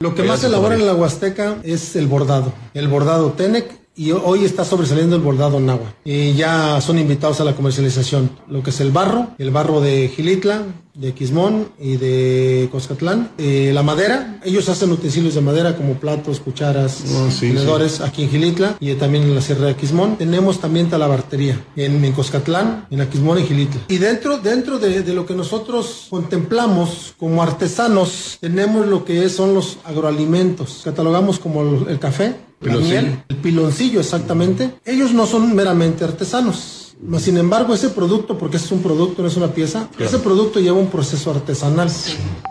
[0.00, 2.52] Lo que más se elabora en la Huasteca es el bordado.
[2.74, 5.94] El bordado Tenec y hoy está sobresaliendo el bordado Nahua.
[6.04, 8.30] Y ya son invitados a la comercialización.
[8.48, 10.62] Lo que es el barro, el barro de Gilitla,
[10.94, 13.30] de Quismón y de Coscatlán.
[13.38, 18.30] Eh, la madera, ellos hacen utensilios de madera como platos, cucharas, oh, tenedores aquí en
[18.30, 20.16] Gilitla y también en la Sierra de Quismón.
[20.16, 23.80] Tenemos también talabartería en, en Coscatlán, en Aquismón y Gilitla.
[23.88, 29.54] Y dentro, dentro de, de, lo que nosotros contemplamos como artesanos, tenemos lo que son
[29.54, 30.82] los agroalimentos.
[30.84, 36.82] Catalogamos como el café, el piloncillo exactamente, ellos no son meramente artesanos.
[37.18, 40.78] Sin embargo, ese producto, porque es un producto, no es una pieza, ese producto lleva
[40.78, 41.90] un proceso artesanal.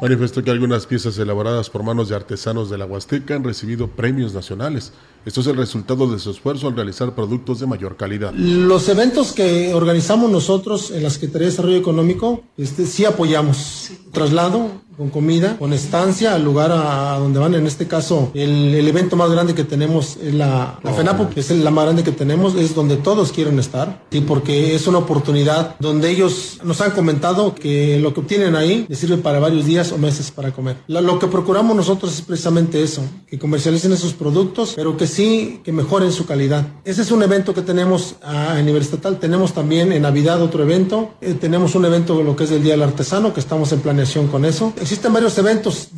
[0.01, 4.34] Manifestó que algunas piezas elaboradas por manos de artesanos de la Huasteca han recibido premios
[4.34, 4.91] nacionales.
[5.24, 8.34] Esto es el resultado de su esfuerzo al realizar productos de mayor calidad.
[8.34, 13.91] Los eventos que organizamos nosotros en la Secretaría de Desarrollo Económico, este, sí apoyamos.
[14.11, 17.55] Traslado, con comida, con estancia al lugar a, donde van.
[17.55, 21.49] En este caso, el, evento más grande que tenemos es la, la FENAPO, que es
[21.49, 24.22] la más grande que tenemos, es donde todos quieren estar, ¿sí?
[24.22, 28.99] porque es una oportunidad donde ellos nos han comentado que lo que obtienen ahí les
[28.99, 30.78] sirve para varios días o meses para comer.
[30.88, 35.72] Lo, que procuramos nosotros es precisamente eso, que comercialicen esos productos, pero que sí, que
[35.72, 36.68] mejoren su calidad.
[36.86, 39.20] Ese es un evento que tenemos a, nivel estatal.
[39.20, 41.14] Tenemos también en Navidad otro evento.
[41.22, 44.28] Eh, tenemos un evento, lo que es el Día del Artesano, que estamos en planeación
[44.28, 45.89] con eso existen varios eventos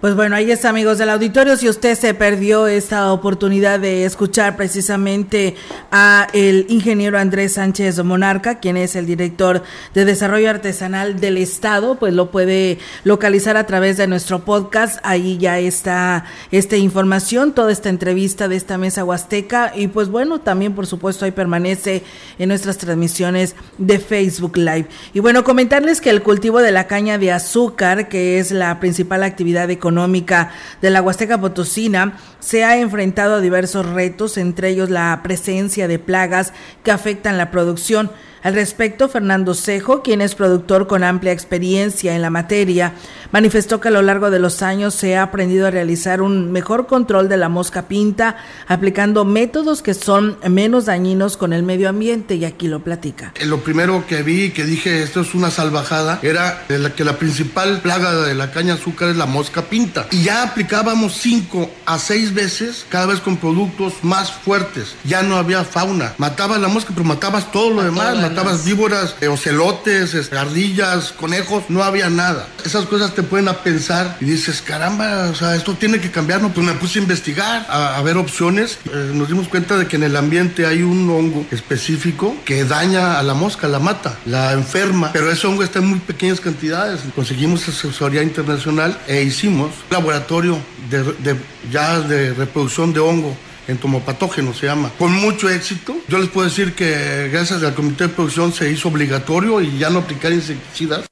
[0.00, 1.56] pues bueno, ahí está, amigos del auditorio.
[1.56, 5.56] Si usted se perdió esta oportunidad de escuchar precisamente
[5.90, 11.96] a el ingeniero Andrés Sánchez Monarca, quien es el director de Desarrollo Artesanal del Estado,
[11.96, 15.00] pues lo puede localizar a través de nuestro podcast.
[15.02, 19.72] Ahí ya está esta información, toda esta entrevista de esta mesa huasteca.
[19.74, 22.04] Y pues bueno, también por supuesto ahí permanece
[22.38, 24.86] en nuestras transmisiones de Facebook Live.
[25.12, 29.24] Y bueno, comentarles que el cultivo de la caña de azúcar, que es la principal
[29.24, 30.50] actividad económica, económica
[30.82, 35.98] de la Huasteca Potosina se ha enfrentado a diversos retos, entre ellos la presencia de
[35.98, 36.52] plagas
[36.84, 38.10] que afectan la producción.
[38.42, 42.92] Al respecto, Fernando Cejo, quien es productor con amplia experiencia en la materia,
[43.32, 46.86] manifestó que a lo largo de los años se ha aprendido a realizar un mejor
[46.86, 48.36] control de la mosca pinta,
[48.66, 53.32] aplicando métodos que son menos dañinos con el medio ambiente, y aquí lo platica.
[53.34, 57.80] Eh, lo primero que vi, que dije esto es una salvajada, era que la principal
[57.80, 60.06] plaga de la caña azúcar es la mosca pinta.
[60.10, 64.94] Y ya aplicábamos cinco a seis veces, cada vez con productos más fuertes.
[65.04, 66.14] Ya no había fauna.
[66.18, 71.64] Matabas la mosca, pero matabas todo lo demás matabas víboras, eh, ocelotes, este, ardillas, conejos,
[71.68, 72.48] no había nada.
[72.64, 76.42] Esas cosas te pueden a pensar y dices, caramba, o sea, esto tiene que cambiar.
[76.42, 78.78] No, pues me puse a investigar, a, ver opciones.
[78.92, 83.18] Eh, nos dimos cuenta de que en el ambiente hay un hongo específico que daña
[83.18, 87.00] a la mosca, la mata, la enferma, pero ese hongo está en muy pequeñas cantidades.
[87.14, 90.58] Conseguimos asesoría internacional e hicimos un laboratorio
[90.90, 91.36] de,
[91.70, 93.36] ya de reproducción de hongo
[93.68, 95.96] entomopatógeno se llama, con mucho éxito.
[96.08, 99.90] Yo les puedo decir que gracias al comité de producción se hizo obligatorio y ya
[99.90, 101.06] no aplicar insecticidas.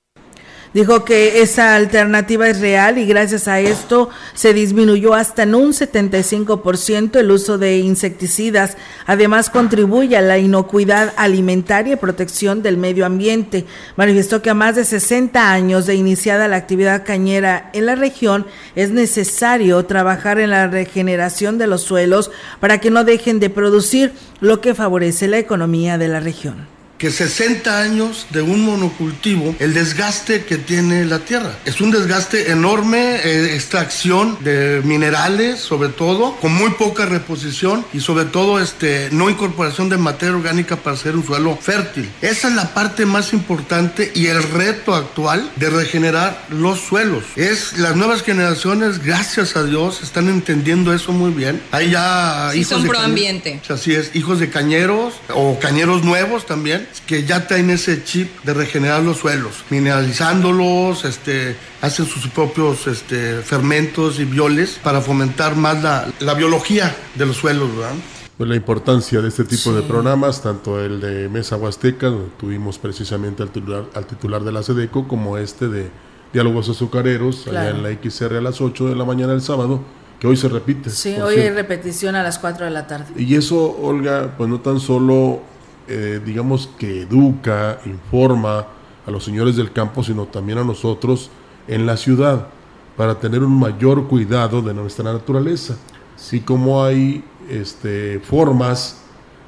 [0.75, 5.73] Dijo que esa alternativa es real y gracias a esto se disminuyó hasta en un
[5.73, 8.77] 75% el uso de insecticidas.
[9.07, 13.65] Además contribuye a la inocuidad alimentaria y protección del medio ambiente.
[13.97, 18.47] Manifestó que a más de 60 años de iniciada la actividad cañera en la región
[18.75, 24.13] es necesario trabajar en la regeneración de los suelos para que no dejen de producir,
[24.41, 29.75] lo que favorece la economía de la región que 60 años de un monocultivo, el
[29.75, 31.59] desgaste que tiene la tierra.
[31.65, 38.01] Es un desgaste enorme, eh, extracción de minerales, sobre todo, con muy poca reposición y
[38.01, 42.11] sobre todo este, no incorporación de materia orgánica para hacer un suelo fértil.
[42.23, 47.25] Esa es la parte más importante y el reto actual de regenerar los suelos.
[47.37, 51.61] Es las nuevas generaciones, gracias a Dios, están entendiendo eso muy bien.
[51.73, 53.61] Hay ya hijos son pro ambiente.
[53.69, 58.55] Así es, hijos de cañeros o cañeros nuevos también que ya traen ese chip de
[58.55, 65.83] regenerar los suelos, mineralizándolos, este, hacen sus propios este, fermentos y violes para fomentar más
[65.83, 67.95] la, la biología de los suelos, ¿verdad?
[68.37, 72.79] Pues la importancia de este tipo de programas, tanto el de Mesa Huasteca, donde tuvimos
[72.79, 75.89] precisamente al titular, al titular de la SEDECO, como este de
[76.35, 79.81] Diálogos Azucareros, allá en la XR a las 8 de la mañana el sábado,
[80.21, 80.91] que hoy se repite.
[80.91, 83.07] Sí, hoy hay repetición a las 4 de la tarde.
[83.17, 85.41] Y eso, Olga, pues no tan solo
[85.89, 88.67] eh, digamos que educa, informa
[89.07, 91.31] a los señores del campo, sino también a nosotros
[91.69, 92.49] en la ciudad,
[92.97, 95.77] para tener un mayor cuidado de nuestra naturaleza.
[96.17, 99.03] Así como hay este, formas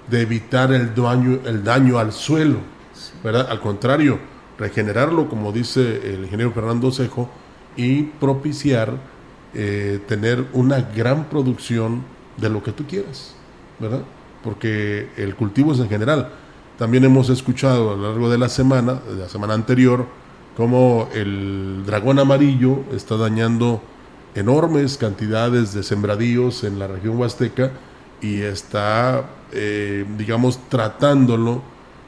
[0.09, 2.59] de evitar el daño, el daño al suelo,
[3.25, 3.49] ¿verdad?
[3.51, 4.19] Al contrario,
[4.59, 7.29] regenerarlo, como dice el ingeniero Fernando Cejo,
[7.77, 8.93] y propiciar
[9.55, 12.03] eh, tener una gran producción
[12.37, 13.35] de lo que tú quieras,
[13.79, 14.03] ¿verdad?
[14.43, 16.31] Porque el cultivo es en general.
[16.79, 20.07] También hemos escuchado a lo largo de la semana, de la semana anterior,
[20.57, 23.83] cómo el dragón amarillo está dañando
[24.35, 27.73] enormes cantidades de sembradíos en la región huasteca
[28.21, 31.63] y está, eh, digamos, tratándolo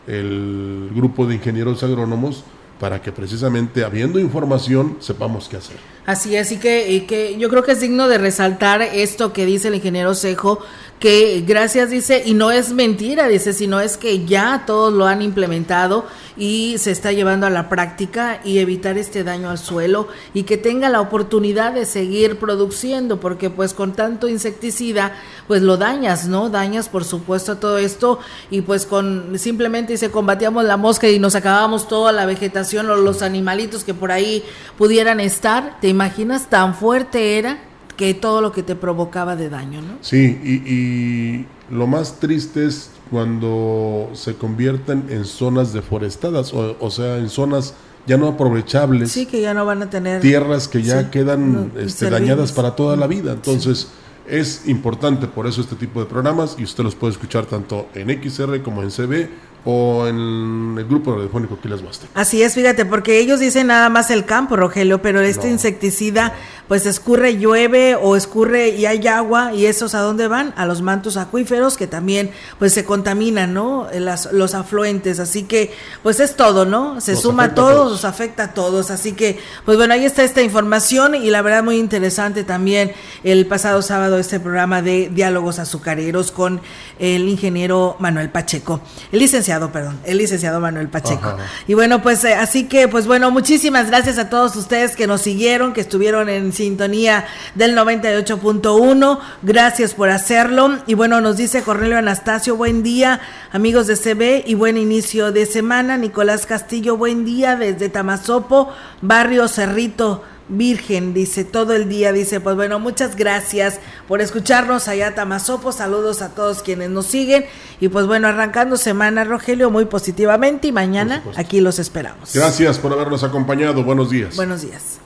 [0.07, 2.45] el grupo de ingenieros agrónomos
[2.81, 5.77] para que precisamente habiendo información sepamos qué hacer.
[6.07, 9.75] Así, que, y que yo creo que es digno de resaltar esto que dice el
[9.75, 10.61] ingeniero Cejo,
[11.01, 15.23] que gracias dice, y no es mentira, dice, sino es que ya todos lo han
[15.23, 16.05] implementado
[16.37, 20.59] y se está llevando a la práctica y evitar este daño al suelo y que
[20.59, 25.15] tenga la oportunidad de seguir produciendo, porque pues con tanto insecticida,
[25.49, 26.51] pues lo dañas, ¿no?
[26.51, 28.19] Dañas por supuesto todo esto
[28.51, 32.97] y pues con simplemente dice, combatíamos la mosca y nos acabamos toda la vegetación o
[32.97, 34.45] los animalitos que por ahí
[34.77, 37.70] pudieran estar, ¿te imaginas tan fuerte era?
[38.01, 39.99] Que todo lo que te provocaba de daño, ¿no?
[40.01, 47.29] Sí, y, lo más triste es cuando se convierten en zonas deforestadas, o, sea, en
[47.29, 47.75] zonas
[48.07, 49.13] ya no aprovechables.
[49.13, 50.23] Sí, que ya no van a tener...
[50.23, 53.33] Tierras que ya quedan este, dañadas para toda la vida.
[53.33, 53.89] Entonces,
[54.27, 58.09] es importante por eso este tipo de programas y usted los puede escuchar tanto en
[58.09, 59.29] XR como en CB
[59.65, 62.13] o en el grupo radiofónico Quilas Huasteca.
[62.19, 66.35] Así es, fíjate, porque ellos dicen nada más el campo, Rogelio, pero este insecticida
[66.71, 70.55] pues escurre, llueve o escurre y hay agua y esos a dónde van?
[70.57, 72.31] A los mantos acuíferos que también
[72.61, 73.89] pues se contaminan, ¿no?
[73.93, 75.73] Las, los afluentes, así que
[76.05, 77.01] pues es todo, ¿no?
[77.01, 80.43] Se suma a todos, nos afecta a todos, así que pues bueno, ahí está esta
[80.43, 82.93] información y la verdad muy interesante también
[83.25, 86.61] el pasado sábado este programa de diálogos azucareros con
[87.01, 88.81] el ingeniero Manuel Pacheco,
[89.11, 91.37] el licenciado, perdón, el licenciado Manuel Pacheco.
[91.67, 95.23] Y bueno, pues eh, así que pues bueno, muchísimas gracias a todos ustedes que nos
[95.23, 99.19] siguieron, que estuvieron en sintonía del 98.1.
[99.43, 100.79] Gracias por hacerlo.
[100.87, 103.21] Y bueno, nos dice Cornelio Anastasio, buen día,
[103.53, 105.97] amigos de CB y buen inicio de semana.
[105.97, 108.73] Nicolás Castillo, buen día desde Tamazopo,
[109.03, 110.23] barrio Cerrito.
[110.51, 116.23] Virgen, dice todo el día, dice, pues bueno, muchas gracias por escucharnos allá Tamazopo, saludos
[116.23, 117.47] a todos quienes nos siguen
[117.81, 122.33] y pues bueno, arrancando semana Rogelio muy positivamente y mañana aquí los esperamos.
[122.35, 124.37] Gracias por habernos acompañado, buenos días.
[124.37, 124.99] Buenos días.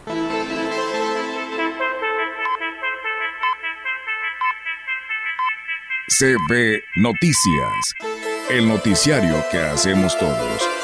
[6.16, 7.94] CB Noticias,
[8.48, 10.83] el noticiario que hacemos todos.